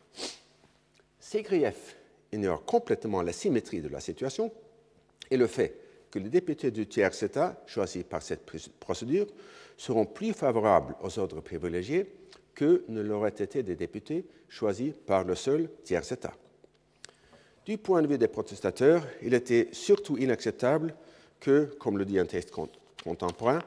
[1.19, 1.97] Ces griefs
[2.31, 4.51] ignorent complètement la symétrie de la situation
[5.29, 5.80] et le fait
[6.11, 8.45] que les députés du tiers État choisis par cette
[8.79, 9.27] procédure
[9.77, 12.13] seront plus favorables aux ordres privilégiés
[12.53, 16.33] que ne l'auraient été des députés choisis par le seul tiers État.
[17.65, 20.93] Du point de vue des protestateurs, il était surtout inacceptable
[21.39, 22.51] que, comme le dit un texte
[23.03, 23.61] contemporain,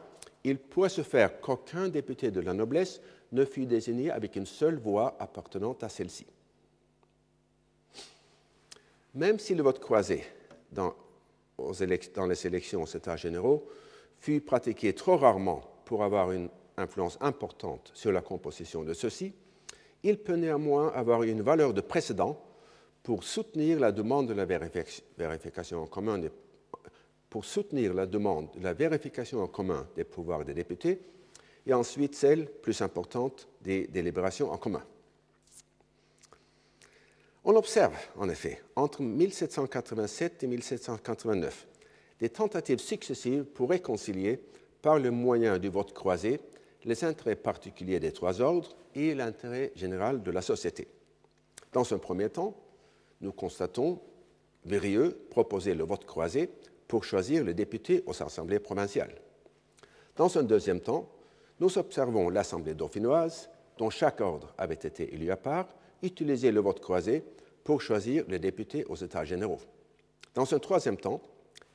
[0.44, 3.00] il pourrait se faire qu'aucun député de la noblesse
[3.32, 6.26] ne fût désigné avec une seule voix appartenant à celle-ci.
[9.14, 10.24] Même si le vote croisé
[10.70, 10.94] dans,
[11.58, 13.66] dans les élections aux États généraux
[14.18, 19.32] fut pratiqué trop rarement pour avoir une influence importante sur la composition de ceux-ci,
[20.02, 22.40] il peut néanmoins avoir une valeur de précédent
[23.02, 26.30] pour soutenir la demande de la vérification en commun des,
[27.30, 31.00] pour soutenir la demande de la vérification en commun des pouvoirs des députés
[31.66, 34.82] et ensuite celle, plus importante, des délibérations en commun.
[37.44, 41.66] On observe, en effet, entre 1787 et 1789,
[42.20, 44.40] des tentatives successives pour réconcilier,
[44.80, 46.40] par le moyen du vote croisé,
[46.84, 50.88] les intérêts particuliers des trois ordres et l'intérêt général de la société.
[51.72, 52.54] Dans un premier temps,
[53.20, 54.00] nous constatons
[54.64, 56.48] Vérieux proposer le vote croisé
[56.88, 59.14] pour choisir les députés aux assemblées provinciales.
[60.16, 61.10] Dans un deuxième temps,
[61.60, 65.68] nous observons l'Assemblée dauphinoise, dont chaque ordre avait été élu à part,
[66.04, 67.24] utiliser le vote croisé
[67.64, 69.60] pour choisir les députés aux États généraux.
[70.34, 71.20] Dans un troisième temps,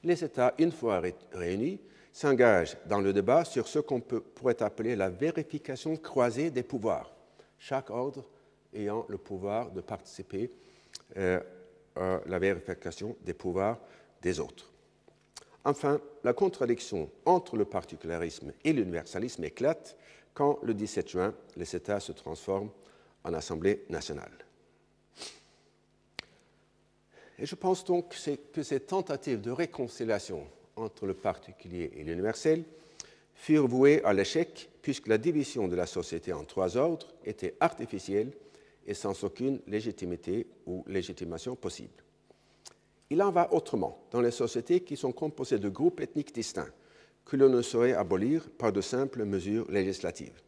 [0.03, 1.01] les États, une fois
[1.33, 1.79] réunis,
[2.11, 7.11] s'engagent dans le débat sur ce qu'on pourrait appeler la vérification croisée des pouvoirs,
[7.57, 8.25] chaque ordre
[8.73, 10.51] ayant le pouvoir de participer
[11.17, 11.39] euh,
[11.95, 13.79] à la vérification des pouvoirs
[14.21, 14.71] des autres.
[15.65, 19.97] Enfin, la contradiction entre le particularisme et l'universalisme éclate
[20.33, 22.69] quand, le 17 juin, les États se transforment
[23.29, 24.31] en Assemblée nationale.
[27.37, 28.13] Et je pense donc
[28.51, 32.63] que ces tentatives de réconciliation entre le particulier et l'universel
[33.33, 38.31] furent vouées à l'échec puisque la division de la société en trois ordres était artificielle
[38.85, 42.03] et sans aucune légitimité ou légitimation possible.
[43.09, 46.71] Il en va autrement dans les sociétés qui sont composées de groupes ethniques distincts
[47.23, 50.41] que l'on ne saurait abolir par de simples mesures législatives.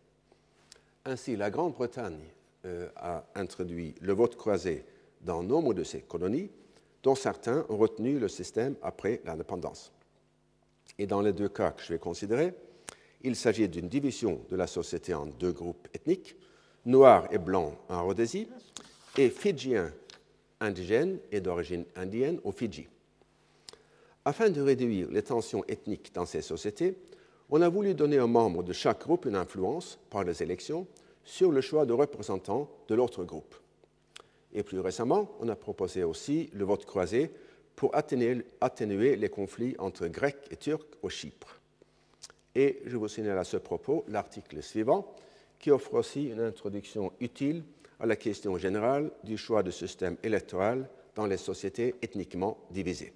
[1.06, 2.20] Ainsi, la Grande-Bretagne
[2.66, 4.86] euh, a introduit le vote croisé
[5.22, 6.50] dans nombre de ses colonies,
[7.04, 9.92] dont certains ont retenu le système après l'indépendance.
[11.00, 12.54] Et dans les deux cas que je vais considérer,
[13.24, 16.36] il s'agit d'une division de la société en deux groupes ethniques,
[16.86, 18.48] noirs et blancs en Rhodésie,
[19.18, 19.92] et fidjiens
[20.60, 22.88] indigènes et d'origine indienne au Fidji.
[24.24, 26.96] Afin de réduire les tensions ethniques dans ces sociétés,
[27.50, 30.88] on a voulu donner aux membres de chaque groupe une influence, par les élections,
[31.24, 33.56] sur le choix de représentants de l'autre groupe.
[34.54, 37.32] Et plus récemment, on a proposé aussi le vote croisé
[37.76, 41.60] pour atténuer, les conflits entre Grecs et Turcs au Chypre.
[42.54, 45.16] Et je vous signale à ce propos l'article suivant,
[45.58, 47.64] qui offre aussi une introduction utile
[48.00, 53.14] à la question générale du choix de système électoral dans les sociétés ethniquement divisées.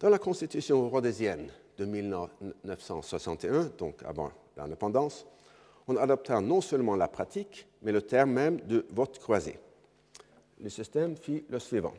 [0.00, 5.26] Dans la constitution rhodésienne de 1961, donc avant l'indépendance,
[5.88, 9.58] on adopta non seulement la pratique, mais le terme même de vote croisé.
[10.60, 11.94] Le système fit le suivant.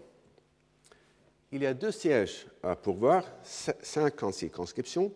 [1.52, 5.12] Il y a deux sièges à pourvoir, 50 circonscriptions,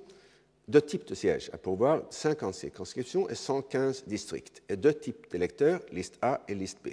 [0.68, 5.80] deux types de sièges à pourvoir, 50 circonscriptions et 115 districts, et deux types d'électeurs,
[5.92, 6.90] liste A et liste B.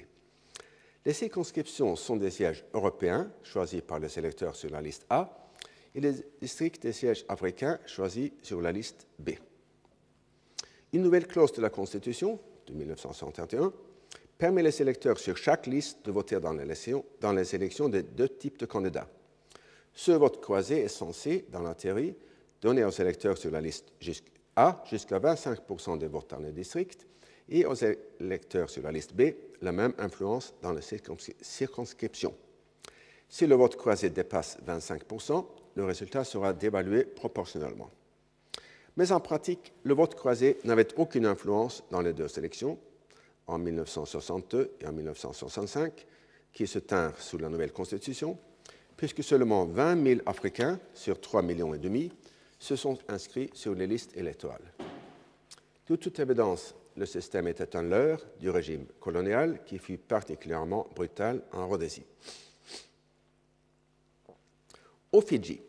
[1.04, 5.49] Les circonscriptions sont des sièges européens, choisis par les électeurs sur la liste A,
[5.94, 9.30] et les districts des sièges africains, choisis sur la liste B.
[10.92, 13.72] Une nouvelle clause de la Constitution de 1961
[14.38, 16.54] permet les électeurs sur chaque liste de voter dans,
[17.20, 19.08] dans les élections de deux types de candidats.
[19.92, 22.14] Ce vote croisé est censé, dans la théorie,
[22.60, 23.92] donner aux électeurs sur la liste
[24.56, 27.06] A jusqu'à 25% des votes dans les districts
[27.48, 30.82] et aux électeurs sur la liste B la même influence dans les
[31.40, 32.34] circonscriptions.
[33.28, 35.44] Si le vote croisé dépasse 25%,
[35.80, 37.90] le résultat sera dévalué proportionnellement.
[38.98, 42.78] Mais en pratique, le vote croisé n'avait aucune influence dans les deux élections,
[43.46, 46.06] en 1962 et en 1965,
[46.52, 48.36] qui se tinrent sous la nouvelle Constitution,
[48.94, 52.12] puisque seulement 20 000 Africains sur 3 millions et demi
[52.58, 54.74] se sont inscrits sur les listes électorales.
[55.88, 61.42] De toute évidence, le système était un leurre du régime colonial qui fut particulièrement brutal
[61.52, 62.04] en Rhodésie.
[65.12, 65.60] Au Fidji,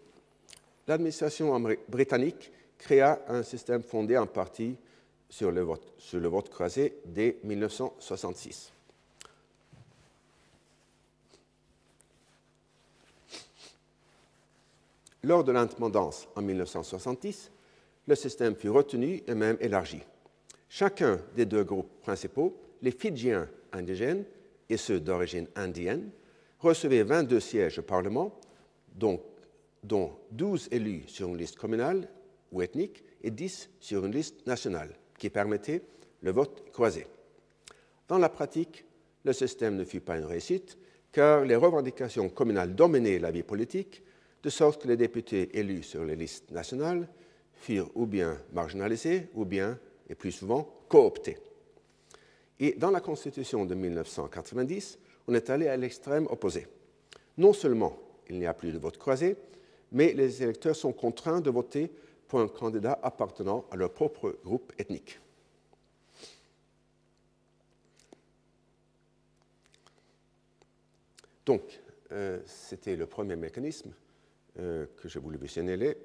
[0.88, 4.76] l'administration britannique créa un système fondé en partie
[5.30, 8.72] sur le vote, croisé dès 1966.
[15.24, 17.52] Lors de l'indépendance en 1970,
[18.08, 20.02] le système fut retenu et même élargi.
[20.68, 24.26] Chacun des deux groupes principaux, les Fidjiens indigènes
[24.70, 26.10] et ceux d'origine indienne,
[26.60, 28.34] recevaient 22 sièges au Parlement,
[28.96, 29.22] dont,
[29.84, 32.08] dont 12 élus sur une liste communale
[32.52, 35.82] ou ethnique et 10 sur une liste nationale, qui permettait
[36.22, 37.08] le vote croisé.
[38.08, 38.86] Dans la pratique,
[39.24, 40.78] le système ne fut pas une réussite,
[41.12, 44.04] car les revendications communales dominaient la vie politique,
[44.44, 47.08] de sorte que les députés élus sur les listes nationales
[47.54, 49.78] furent ou bien marginalisés, ou bien,
[50.10, 51.38] et plus souvent, cooptés.
[52.60, 56.68] Et dans la Constitution de 1990, on est allé à l'extrême opposé.
[57.38, 57.98] Non seulement
[58.30, 59.36] il n'y a plus de vote croisé,
[59.92, 61.92] mais les électeurs sont contraints de voter
[62.28, 65.20] pour un candidat appartenant à leur propre groupe ethnique.
[71.46, 71.82] Donc,
[72.12, 73.94] euh, c'était le premier mécanisme
[74.60, 75.98] euh, que je voulais vous signaler,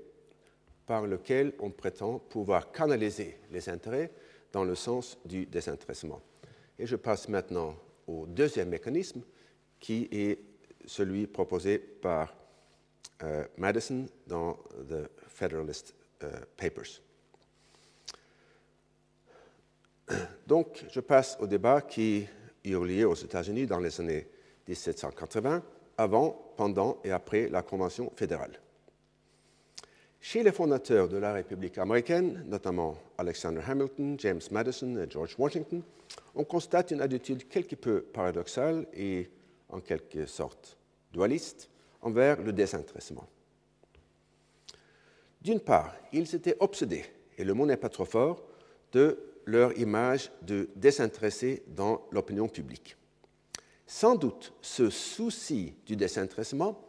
[0.87, 4.11] par lequel on prétend pouvoir canaliser les intérêts
[4.53, 6.23] dans le sens du désintéressement.
[6.79, 7.77] Et je passe maintenant
[8.07, 9.23] au deuxième mécanisme,
[9.81, 10.39] qui est
[10.87, 12.35] celui proposé par
[13.23, 14.55] euh, Madison dans
[14.89, 15.95] The Federalist
[16.57, 17.03] Papers.
[20.47, 22.27] Donc, je passe au débat qui
[22.65, 24.27] eu lieu aux États-Unis dans les années
[24.69, 25.63] 1780,
[25.99, 28.61] avant, pendant et après la Convention fédérale.
[30.21, 35.83] Chez les fondateurs de la République américaine, notamment Alexander Hamilton, James Madison et George Washington,
[36.35, 39.31] on constate une attitude quelque peu paradoxale et
[39.69, 40.77] en quelque sorte
[41.13, 41.71] dualiste
[42.07, 43.27] envers le désintéressement.
[45.43, 47.05] D'une part, ils étaient obsédés,
[47.37, 48.45] et le mot n'est pas trop fort,
[48.93, 52.97] de leur image de désintéressé dans l'opinion publique.
[53.87, 56.81] Sans doute, ce souci du désintéressement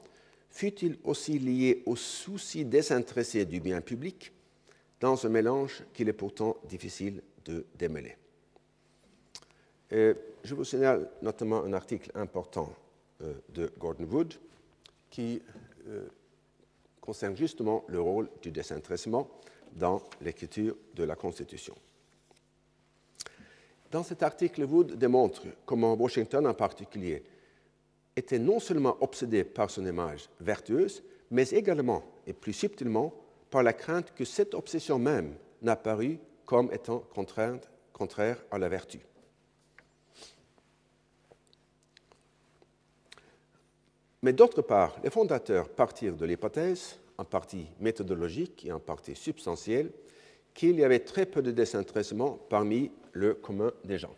[0.50, 4.32] fut-il aussi lié au souci désintéressé du bien public
[5.00, 8.16] dans un mélange qu'il est pourtant difficile de démêler.
[9.92, 12.74] je vous signale notamment un article important
[13.22, 14.34] euh, de Gordon Wood
[15.10, 15.42] qui
[15.88, 16.08] euh,
[17.02, 19.30] concerne justement le rôle du désintéressement
[19.74, 21.76] dans l'écriture de la Constitution.
[23.92, 27.24] Dans cet article, Wood démontre comment Washington en particulier
[28.16, 33.14] était non seulement obsédé par son image vertueuse, mais également et plus subtilement
[33.50, 37.04] par la crainte que cette obsession même n'apparût comme étant
[37.94, 39.00] contraire à la vertu.
[44.24, 49.92] Mais d'autre part, les fondateurs partirent de l'hypothèse, en partie méthodologique et en partie substantielle,
[50.54, 54.16] qu'il y avait très peu de désintéressement parmi le commun des gens.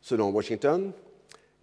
[0.00, 0.92] Selon Washington,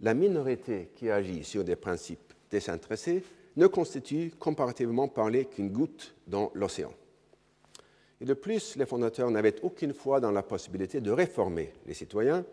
[0.00, 3.22] la minorité qui agit sur des principes désintéressés
[3.56, 6.92] ne constitue comparativement parlé qu'une goutte dans l'océan.
[8.20, 12.44] Et de plus, les fondateurs n'avaient aucune foi dans la possibilité de réformer les citoyens.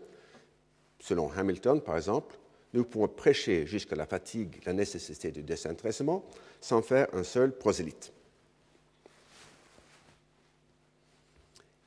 [1.00, 2.36] Selon Hamilton, par exemple,
[2.76, 6.24] nous pouvons prêcher jusqu'à la fatigue la nécessité du désintéressement
[6.60, 8.12] sans faire un seul prosélyte.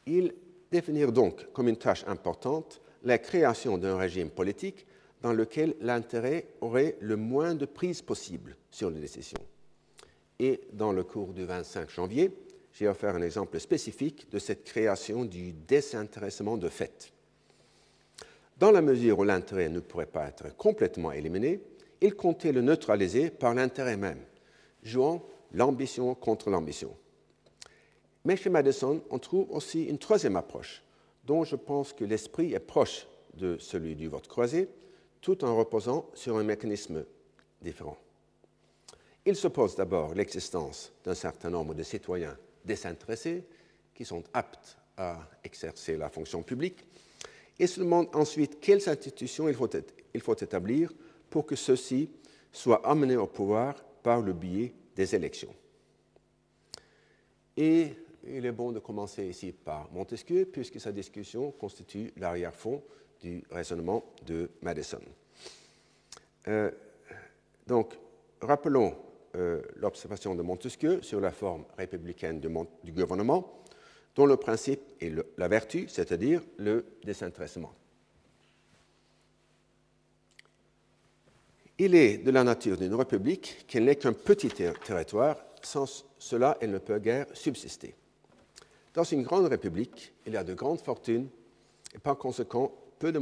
[0.08, 0.34] Ils
[0.72, 4.88] définirent donc comme une tâche importante la création d'un régime politique
[5.22, 9.40] dans lequel l'intérêt aurait le moins de prise possible sur les décisions.
[10.40, 12.32] Et dans le cours du 25 janvier,
[12.74, 17.12] j'ai offert un exemple spécifique de cette création du désintéressement de fait.
[18.60, 21.62] Dans la mesure où l'intérêt ne pourrait pas être complètement éliminé,
[22.02, 24.20] il comptait le neutraliser par l'intérêt même,
[24.84, 26.94] jouant l'ambition contre l'ambition.
[28.26, 30.84] Mais chez Madison, on trouve aussi une troisième approche,
[31.24, 34.68] dont je pense que l'esprit est proche de celui du vote croisé,
[35.22, 37.06] tout en reposant sur un mécanisme
[37.62, 37.98] différent.
[39.26, 43.46] Il suppose d'abord l'existence d'un certain nombre de citoyens désintéressés
[43.96, 46.86] qui sont aptes à exercer la fonction publique
[47.60, 50.94] et se demande ensuite quelles institutions il faut, établir
[51.30, 52.10] pour que ceux-ci
[52.52, 55.54] soient amenés au pouvoir par le biais des élections.
[57.58, 57.94] Et
[58.26, 62.82] il est bon de commencer ici par Montesquieu, puisque sa discussion constitue l'arrière-fond
[63.22, 65.02] du raisonnement de Madison.
[66.48, 66.72] Euh,
[67.68, 68.00] donc,
[68.42, 68.96] rappelons
[69.36, 73.62] euh, l'observation de Montesquieu sur la forme républicaine du, gouvernement,
[74.20, 77.72] dont le principe est la vertu, c'est-à-dire le désintéressement.
[81.78, 86.72] Il est de la nature d'une république qu'elle n'est qu'un petit territoire, sans cela elle
[86.72, 87.96] ne peut guère subsister.
[88.94, 91.30] Dans une grande république, il y a de grandes fortunes
[91.96, 93.22] et par conséquent peu de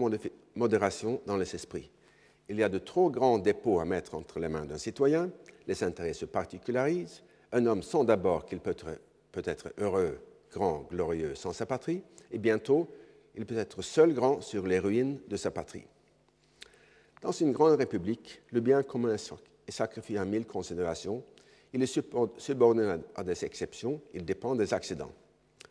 [0.56, 1.92] modération dans les esprits.
[2.50, 5.30] Il y a de trop grands dépôts à mettre entre les mains d'un citoyen,
[5.68, 7.22] les intérêts se particularisent,
[7.52, 8.98] un homme sent d'abord qu'il peut être,
[9.32, 10.18] peut être heureux,
[10.58, 12.02] grand, glorieux sans sa patrie,
[12.32, 12.90] et bientôt
[13.36, 15.86] il peut être seul grand sur les ruines de sa patrie.
[17.22, 21.24] Dans une grande république, le bien commun est sacrifié à mille considérations,
[21.74, 22.02] il est
[22.38, 25.12] subordonné à des exceptions, il dépend des accidents.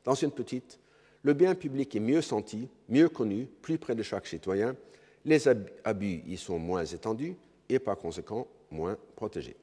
[0.04, 0.78] Dans une petite,
[1.22, 4.76] le bien public est mieux senti, mieux connu, plus près de chaque citoyen,
[5.24, 7.34] les abus y sont moins étendus
[7.68, 9.56] et par conséquent moins protégés.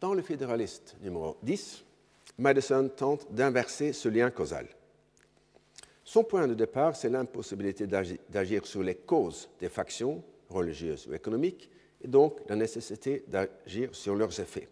[0.00, 1.84] Dans le fédéraliste numéro 10,
[2.40, 4.66] Madison tente d'inverser ce lien causal.
[6.02, 11.70] Son point de départ, c'est l'impossibilité d'agir sur les causes des factions religieuses ou économiques,
[12.02, 14.68] et donc la nécessité d'agir sur leurs effets.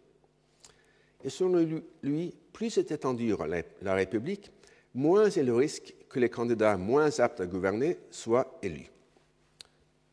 [1.22, 3.34] Et selon lui, plus est étendue
[3.82, 4.50] la République,
[4.94, 8.90] moins est le risque que les candidats moins aptes à gouverner soient élus.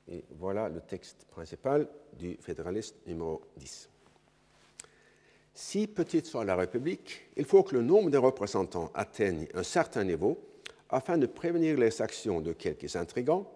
[0.10, 1.88] Et voilà le texte principal
[2.20, 3.89] du fédéraliste numéro 10.
[5.58, 10.03] Si petite soit la République, il faut que le nombre de représentants atteigne un certain
[10.03, 10.38] niveau
[10.89, 13.49] afin de prévenir les actions de quelques intrigants,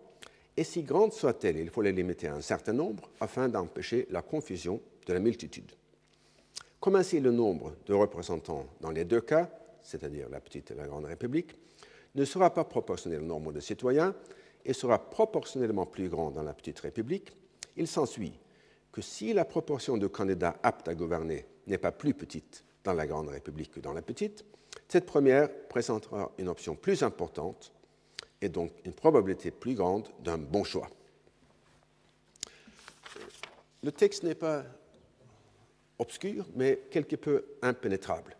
[0.56, 4.22] et si grande soit-elle, il faut les limiter à un certain nombre afin d'empêcher la
[4.22, 5.74] confusion de la multitude.
[6.80, 9.50] Comme ainsi le nombre de représentants dans les deux cas,
[9.84, 11.52] c'est-à-dire la petite et la grande République,
[12.16, 14.16] ne sera pas proportionnel au nombre de citoyens
[14.64, 17.36] et sera proportionnellement plus grand dans la petite République,
[17.76, 18.40] il s'ensuit
[18.94, 23.08] que si la proportion de candidats aptes à gouverner n'est pas plus petite dans la
[23.08, 24.44] grande République que dans la petite,
[24.88, 27.72] cette première présentera une option plus importante
[28.42, 30.90] et donc une probabilité plus grande d'un bon choix.
[33.84, 34.64] Le texte n'est pas
[36.00, 38.36] obscur, mais quelque peu impénétrable.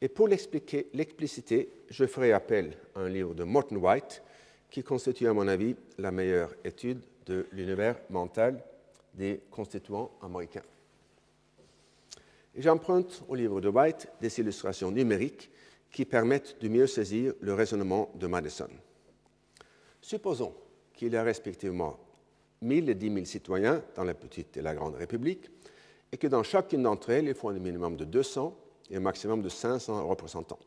[0.00, 4.22] Et pour l'expliciter, je ferai appel à un livre de Morton White,
[4.70, 8.62] qui constitue, à mon avis, la meilleure étude de l'univers mental
[9.14, 10.64] des constituants américains.
[12.56, 15.50] J'emprunte au livre de White des illustrations numériques
[15.90, 18.68] qui permettent de mieux saisir le raisonnement de Madison.
[20.00, 20.54] Supposons
[20.92, 21.98] qu'il y a respectivement
[22.62, 25.50] 1000 et 10 000 citoyens dans la petite et la grande République,
[26.12, 28.56] et que dans chacune d'entre elles, il faut un minimum de 200
[28.90, 30.60] et un maximum de 500 représentants.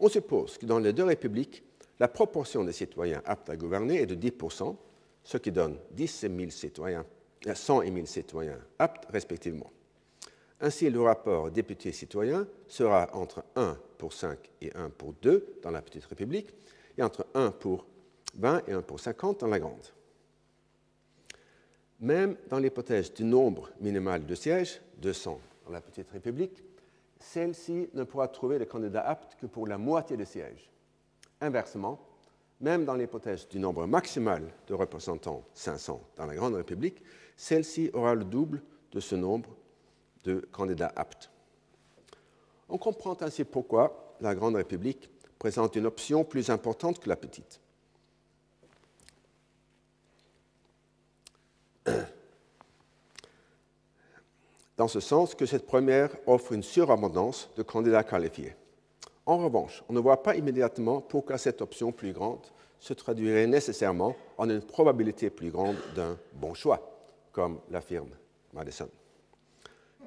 [0.00, 1.62] On suppose que dans les deux républiques,
[2.00, 4.74] la proportion des citoyens aptes à gouverner est de 10%,
[5.22, 7.06] ce qui donne 10 et 1000 citoyens,
[7.52, 9.70] 100 et 1000 citoyens aptes respectivement.
[10.60, 15.82] Ainsi, le rapport député-citoyen sera entre 1 pour 5 et 1 pour 2 dans la
[15.82, 16.52] petite République,
[16.96, 17.86] et entre 1 pour
[18.34, 19.86] 20 et 1 pour 50 dans la grande.
[22.00, 26.62] Même dans l'hypothèse du nombre minimal de sièges, 200 dans la petite République,
[27.20, 30.70] celle-ci ne pourra trouver de candidat apte que pour la moitié des sièges.
[31.40, 32.00] Inversement,
[32.60, 37.02] même dans l'hypothèse du nombre maximal de représentants, 500 dans la Grande République,
[37.36, 39.50] celle-ci aura le double de ce nombre
[40.52, 41.30] candidats aptes.
[42.68, 45.08] On comprend ainsi pourquoi la Grande République
[45.38, 47.60] présente une option plus importante que la petite.
[54.76, 58.54] Dans ce sens que cette première offre une surabondance de candidats qualifiés.
[59.26, 62.46] En revanche, on ne voit pas immédiatement pourquoi cette option plus grande
[62.80, 66.98] se traduirait nécessairement en une probabilité plus grande d'un bon choix,
[67.32, 68.10] comme l'affirme
[68.52, 68.88] Madison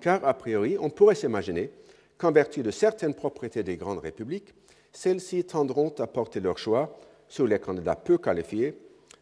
[0.02, 1.72] car a priori, on pourrait s'imaginer
[2.18, 4.54] qu'en vertu de certaines propriétés des grandes républiques,
[4.92, 8.76] celles-ci tendront à porter leur choix sur les candidats peu qualifiés,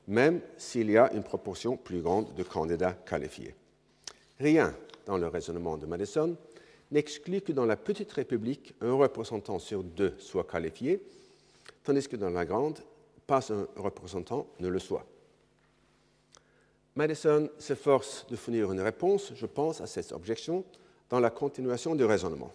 [0.08, 3.54] même s'il y a une proportion plus grande de candidats qualifiés.
[4.40, 4.74] Rien
[5.06, 6.36] dans le raisonnement de Madison
[6.92, 11.02] n'exclut que dans la petite république, un représentant sur deux soit qualifié,
[11.84, 12.80] tandis que dans la grande,
[13.28, 15.06] pas un représentant ne le soit.
[17.00, 20.66] Madison s'efforce de fournir une réponse, je pense, à cette objection
[21.10, 22.52] dans la continuation du raisonnement.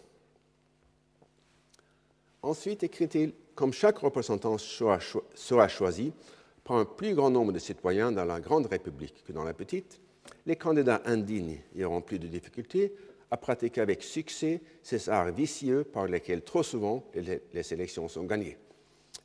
[2.43, 6.13] Ensuite, écrit-il, comme chaque représentant sera choisi
[6.63, 9.99] par un plus grand nombre de citoyens dans la grande république que dans la petite,
[10.45, 12.93] les candidats indignes auront plus de difficultés
[13.31, 18.59] à pratiquer avec succès ces arts vicieux par lesquels trop souvent les, élections sont gagnées.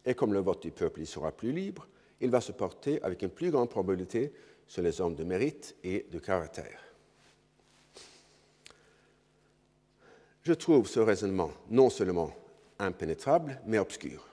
[0.05, 1.89] Et comme le vote du peuple y sera plus libre,
[2.22, 4.32] il va se porter avec une plus grande probabilité
[4.70, 6.80] sur les hommes de mérite et de caractère.
[10.43, 12.32] Je trouve ce raisonnement non seulement
[12.78, 14.26] impénétrable, mais obscur,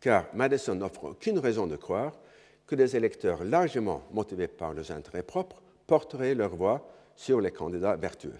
[0.00, 2.12] car Madison n'offre aucune raison de croire
[2.66, 7.96] que des électeurs largement motivés par leurs intérêts propres porteraient leur voix sur les candidats
[7.96, 8.38] vertueux.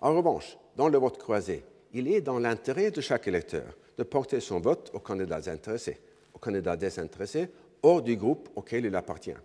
[0.00, 3.64] En revanche, dans le vote croisé, il est dans l'intérêt de chaque électeur
[3.98, 6.00] de porter son vote aux candidats intéressés,
[6.34, 7.48] aux candidats désintéressés,
[7.82, 9.36] hors du groupe auquel il appartient.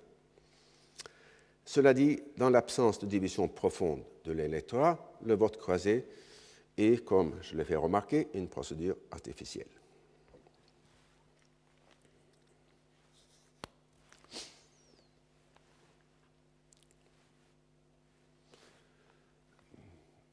[1.65, 6.05] Cela dit, dans l'absence de division profonde de l'électorat, le vote croisé
[6.77, 9.67] est, comme je l'ai fait remarquer, une procédure artificielle.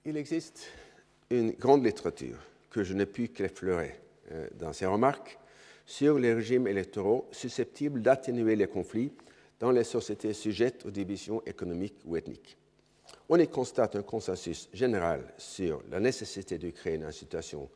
[0.05, 0.69] Il existe
[1.29, 2.39] une grande littérature
[2.71, 3.95] que je n'ai pu qu'effleurer
[4.33, 5.39] euh, dans ses remarques
[5.85, 9.13] sur les régimes électoraux susceptibles d'atténuer les conflits
[9.61, 12.57] dans les sociétés sujettes aux divisions économiques ou ethniques.
[13.29, 17.69] On y constate un consensus général sur la nécessité de créer une incitation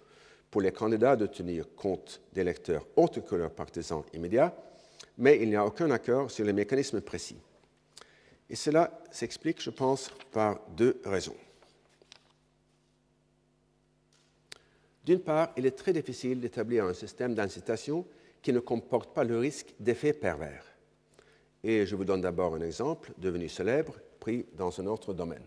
[0.50, 4.54] pour les candidats de tenir compte d'électeurs autres que leurs partisans immédiats,
[5.18, 7.38] mais il n'y a aucun accord sur les mécanismes précis.
[8.48, 11.36] Et cela s'explique, je pense, par deux raisons.
[15.04, 18.06] D'une part, il est très difficile d'établir un système d'incitation
[18.40, 20.71] qui ne comporte pas le risque d'effets pervers.
[21.64, 25.44] Et je vous donne d'abord un exemple devenu célèbre, pris dans un autre domaine.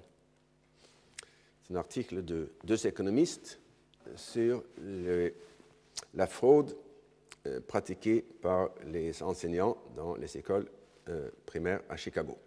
[1.63, 3.59] C'est un article de deux économistes
[4.15, 4.63] sur
[6.13, 6.75] la fraude
[7.47, 10.67] euh, pratiquée par les enseignants dans les écoles
[11.09, 12.37] euh, primaires à Chicago.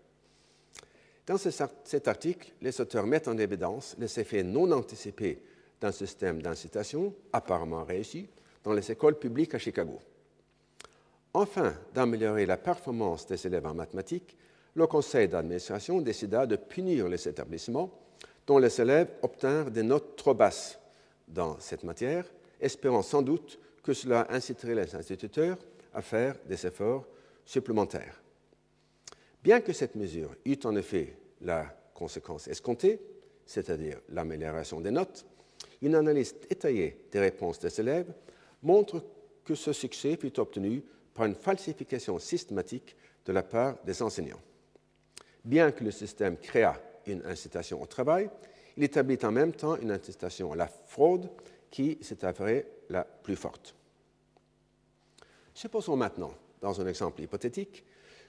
[1.27, 5.43] Dans cet article, les auteurs mettent en évidence les effets non anticipés
[5.81, 8.29] d'un système d'incitation apparemment réussi
[8.65, 10.01] dans les écoles publiques à Chicago.
[11.35, 14.37] Enfin, d'améliorer la performance des élèves en mathématiques,
[14.75, 17.91] le conseil d'administration décida de punir les établissements
[18.47, 20.79] dont les élèves obtinrent des notes trop basses
[21.27, 22.25] dans cette matière,
[22.61, 25.59] espérant sans doute que cela inciterait les instituteurs
[25.93, 27.05] à faire des efforts
[27.45, 28.23] supplémentaires.
[29.43, 33.01] Bien que cette mesure eût en effet la conséquence escomptée,
[33.45, 35.27] c'est-à-dire l'amélioration des notes,
[35.83, 38.13] une analyse détaillée des réponses des élèves
[38.63, 39.03] montre
[39.45, 40.83] que ce succès fut obtenu
[41.19, 42.95] par une falsification systématique
[43.27, 44.41] de la part des enseignants.
[45.45, 48.31] Bien que le système créa une incitation au travail,
[48.77, 51.29] il établit en même temps une incitation à la fraude
[51.73, 53.75] qui s'est avérée la plus forte.
[55.53, 57.85] Supposons maintenant, dans un exemple hypothétique,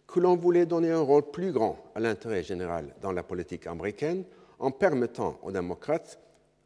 [0.07, 4.23] que l'on voulait donner un rôle plus grand à l'intérêt général dans la politique américaine
[4.57, 6.19] en permettant aux démocrates,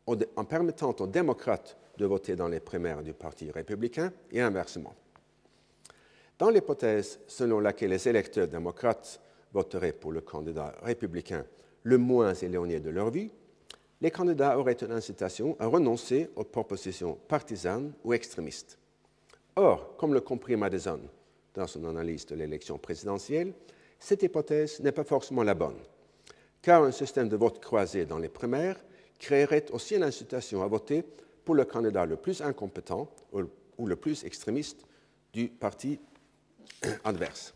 [0.07, 4.95] en permettant aux démocrates de voter dans les primaires du Parti républicain et inversement.
[6.39, 9.21] Dans l'hypothèse selon laquelle les électeurs démocrates
[9.53, 11.45] voteraient pour le candidat républicain
[11.83, 13.31] le moins éloigné de leur vie,
[14.01, 18.77] les candidats auraient une incitation à renoncer aux propositions partisanes ou extrémistes.
[19.55, 20.99] Or, comme le comprit Madison
[21.53, 23.53] dans son analyse de l'élection présidentielle,
[23.99, 25.77] cette hypothèse n'est pas forcément la bonne,
[26.61, 28.83] car un système de vote croisé dans les primaires
[29.19, 31.03] créerait aussi une incitation à voter
[31.45, 33.07] pour le candidat le plus incompétent
[33.77, 34.85] ou le plus extrémiste
[35.31, 35.99] du parti
[37.03, 37.53] adverse.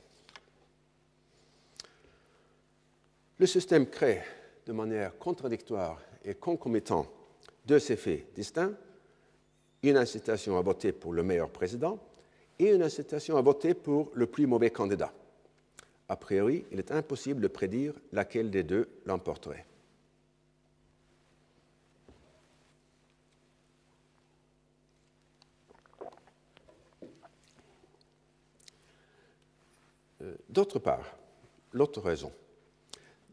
[3.40, 4.22] Le système crée
[4.66, 7.10] de manière contradictoire et concomitante
[7.66, 8.74] deux effets distincts,
[9.84, 12.00] une incitation à voter pour le meilleur président
[12.58, 15.14] et une incitation à voter pour le plus mauvais candidat.
[16.10, 19.66] A priori, il est impossible de prédire laquelle des deux l'emporterait.
[30.58, 31.16] D'autre part,
[31.72, 32.32] l'autre raison,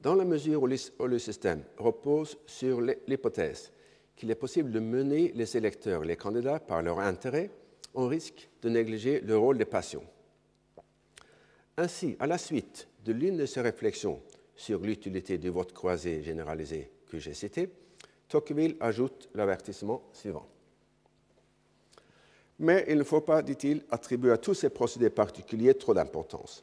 [0.02, 3.72] dans la mesure où le système repose sur l'hypothèse
[4.14, 7.50] qu'il est possible de mener les électeurs, les candidats, par leur intérêt,
[7.94, 10.04] on risque de négliger le rôle des passions.
[11.78, 14.20] Ainsi, à la suite de l'une de ces réflexions
[14.54, 17.70] sur l'utilité du vote croisé généralisé que j'ai cité,
[18.28, 20.46] Tocqueville ajoute l'avertissement suivant.
[22.58, 26.62] Mais il ne faut pas, dit-il, attribuer à tous ces procédés particuliers trop d'importance.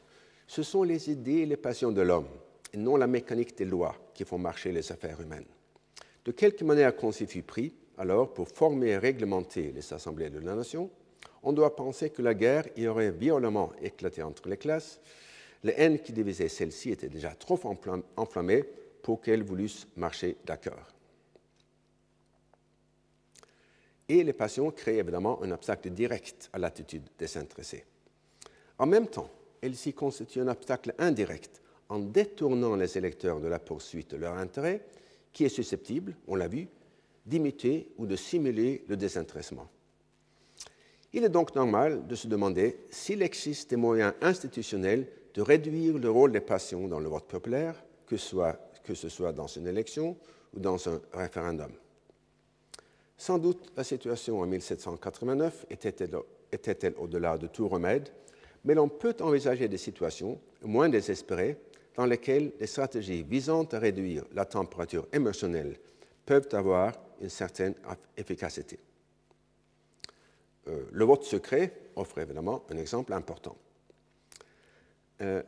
[0.52, 2.28] Ce sont les idées et les passions de l'homme,
[2.74, 5.48] et non la mécanique des lois, qui font marcher les affaires humaines.
[6.26, 10.40] De quelque manière qu'on s'y fût pris, alors, pour former et réglementer les assemblées de
[10.40, 10.90] la nation,
[11.42, 15.00] on doit penser que la guerre y aurait violemment éclaté entre les classes.
[15.64, 17.58] Les haines qui divisaient celles-ci étaient déjà trop
[18.18, 18.66] enflammées
[19.04, 20.92] pour qu'elles voulussent marcher d'accord.
[24.10, 27.86] Et les passions créent évidemment un obstacle direct à l'attitude désintéressée.
[28.78, 29.32] En même temps,
[29.62, 34.38] elles s'y constituent un obstacle indirect en détournant les électeurs de la poursuite de leur
[34.38, 34.86] intérêt,
[35.34, 36.68] qui est susceptible, on l'a vu,
[37.26, 39.70] d'imiter ou de simuler le désintéressement.
[41.14, 46.10] Il est donc normal de se demander s'il existe des moyens institutionnels de réduire le
[46.10, 50.18] rôle des passions dans le vote populaire, que ce soit dans une élection
[50.56, 51.72] ou dans un référendum.
[53.18, 58.10] Sans doute, la situation en 1789 était-elle au-delà de tout remède,
[58.64, 61.58] mais l'on peut envisager des situations moins désespérées
[61.96, 65.78] dans lesquelles les stratégies visant à réduire la température émotionnelle
[66.26, 67.76] peuvent avoir une certaine
[68.18, 68.80] efficacité.
[70.68, 73.58] Euh, le vote secret offre évidemment un exemple important.
[75.22, 75.42] Euh,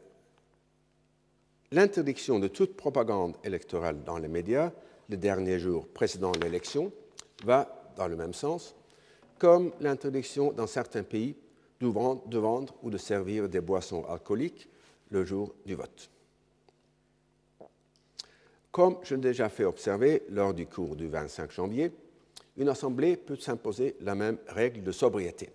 [1.72, 4.72] l'interdiction de toute propagande électorale dans les médias
[5.10, 6.92] les derniers jours précédant l'élection
[7.44, 8.76] va dans le même sens,
[9.38, 11.36] comme l'interdiction dans certains pays
[11.92, 14.70] de vendre ou de servir des boissons alcooliques
[15.10, 16.10] le jour du vote.
[18.72, 21.92] Comme je l'ai déjà fait observer lors du cours du 25 janvier,
[22.58, 25.50] une assemblée peut s'imposer la même règle de sobriété.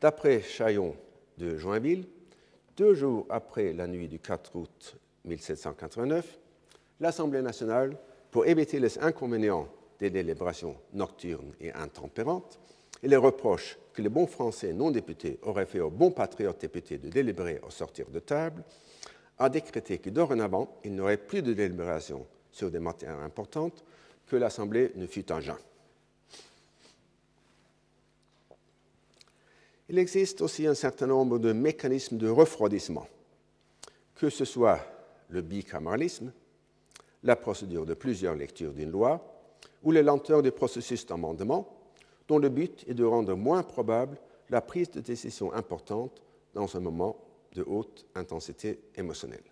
[0.00, 0.94] D'après Chaillon
[1.36, 2.06] de Joinville,
[2.76, 6.38] deux jours après la nuit du 4 août 1789,
[7.00, 7.96] l'Assemblée nationale,
[8.30, 12.58] pour éviter les inconvénients des délibérations nocturnes et intempérantes,
[13.02, 17.08] les reproches que les bons Français non députés auraient fait aux bons patriotes députés de
[17.08, 18.62] délibérer au sortir de table,
[19.38, 23.84] a décrété que dorénavant, il n'y aurait plus de délibération sur des matières importantes,
[24.26, 25.56] que l'Assemblée ne fût un jeun.
[29.88, 33.08] Il existe aussi un certain nombre de mécanismes de refroidissement,
[34.14, 34.80] que ce soit
[35.30, 36.32] le bicaméralisme,
[37.24, 39.20] la procédure de plusieurs lectures d'une loi,
[39.82, 41.79] ou les lenteurs du processus d'amendement,
[42.30, 44.16] dont le but est de rendre moins probable
[44.50, 46.22] la prise de décision importante
[46.54, 47.16] dans un moment
[47.54, 49.42] de haute intensité émotionnelle.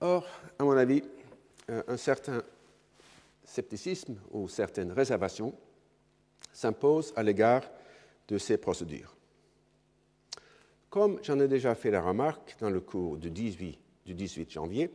[0.00, 0.26] Or,
[0.58, 1.04] à mon avis,
[1.70, 2.42] euh, un certain
[3.44, 5.54] scepticisme ou certaines réservations
[6.52, 7.62] s'imposent à l'égard
[8.26, 9.14] de ces procédures.
[10.90, 14.90] Comme j'en ai déjà fait la remarque dans le cours du 18, du 18 janvier,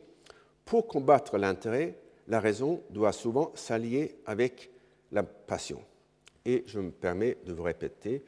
[0.65, 1.95] pour combattre l'intérêt,
[2.28, 4.70] la raison doit souvent s'allier avec
[5.12, 5.84] la passion.
[6.45, 8.24] Et je me permets de vous répéter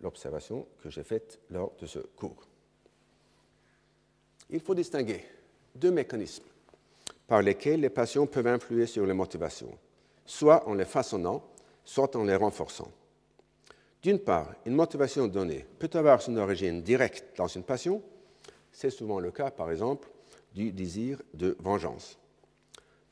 [0.00, 2.46] l'observation que j'ai faite lors de ce cours.
[4.50, 5.24] Il faut distinguer
[5.74, 6.44] deux mécanismes
[7.26, 9.76] par lesquels les passions peuvent influer sur les motivations,
[10.26, 11.42] soit en les façonnant,
[11.84, 12.90] soit en les renforçant.
[14.02, 18.02] D'une part, une motivation donnée peut avoir son origine directe dans une passion,
[18.70, 20.10] c'est souvent le cas par exemple
[20.54, 22.18] du désir de vengeance.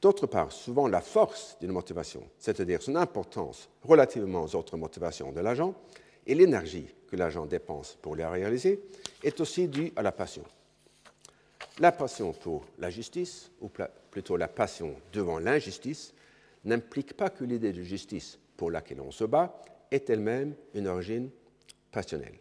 [0.02, 5.38] D'autre part, souvent la force d'une motivation, c'est-à-dire son importance relativement aux autres motivations de
[5.38, 5.76] l'agent,
[6.26, 8.82] et l'énergie que l'agent dépense pour la réaliser,
[9.22, 10.42] est aussi due à la passion.
[11.78, 13.70] La passion pour la justice, ou
[14.10, 16.12] plutôt la passion devant l'injustice,
[16.64, 21.30] n'implique pas que l'idée de justice pour laquelle on se bat est elle-même une origine
[21.92, 22.38] passionnelle.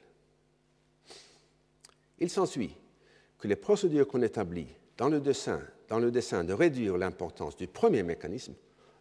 [2.18, 2.76] Il s'ensuit
[3.38, 5.62] que les procédures qu'on établit dans le dessin
[5.92, 8.54] dans le dessin de réduire l'importance du premier mécanisme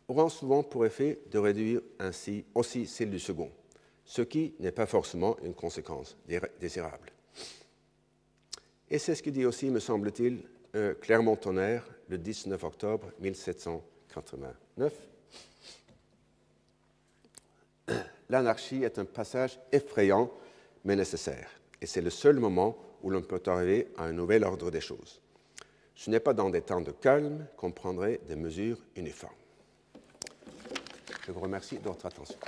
[0.08, 3.48] auront souvent pour effet de réduire ainsi aussi celle du second,
[4.04, 6.18] ce qui n'est pas forcément une conséquence
[6.58, 7.12] désirable.
[8.90, 10.42] Et c'est ce que dit aussi, me semble-t-il,
[10.74, 14.92] euh, Clermont-Tonnerre le 19 octobre 1789.
[18.30, 20.28] L'anarchie est un passage effrayant
[20.84, 24.72] mais nécessaire, et c'est le seul moment où l'on peut arriver à un nouvel ordre
[24.72, 25.20] des choses.
[26.00, 29.34] Ce n'est pas dans des temps de calme qu'on prendrait des mesures uniformes.
[31.26, 32.38] Je vous remercie de votre attention.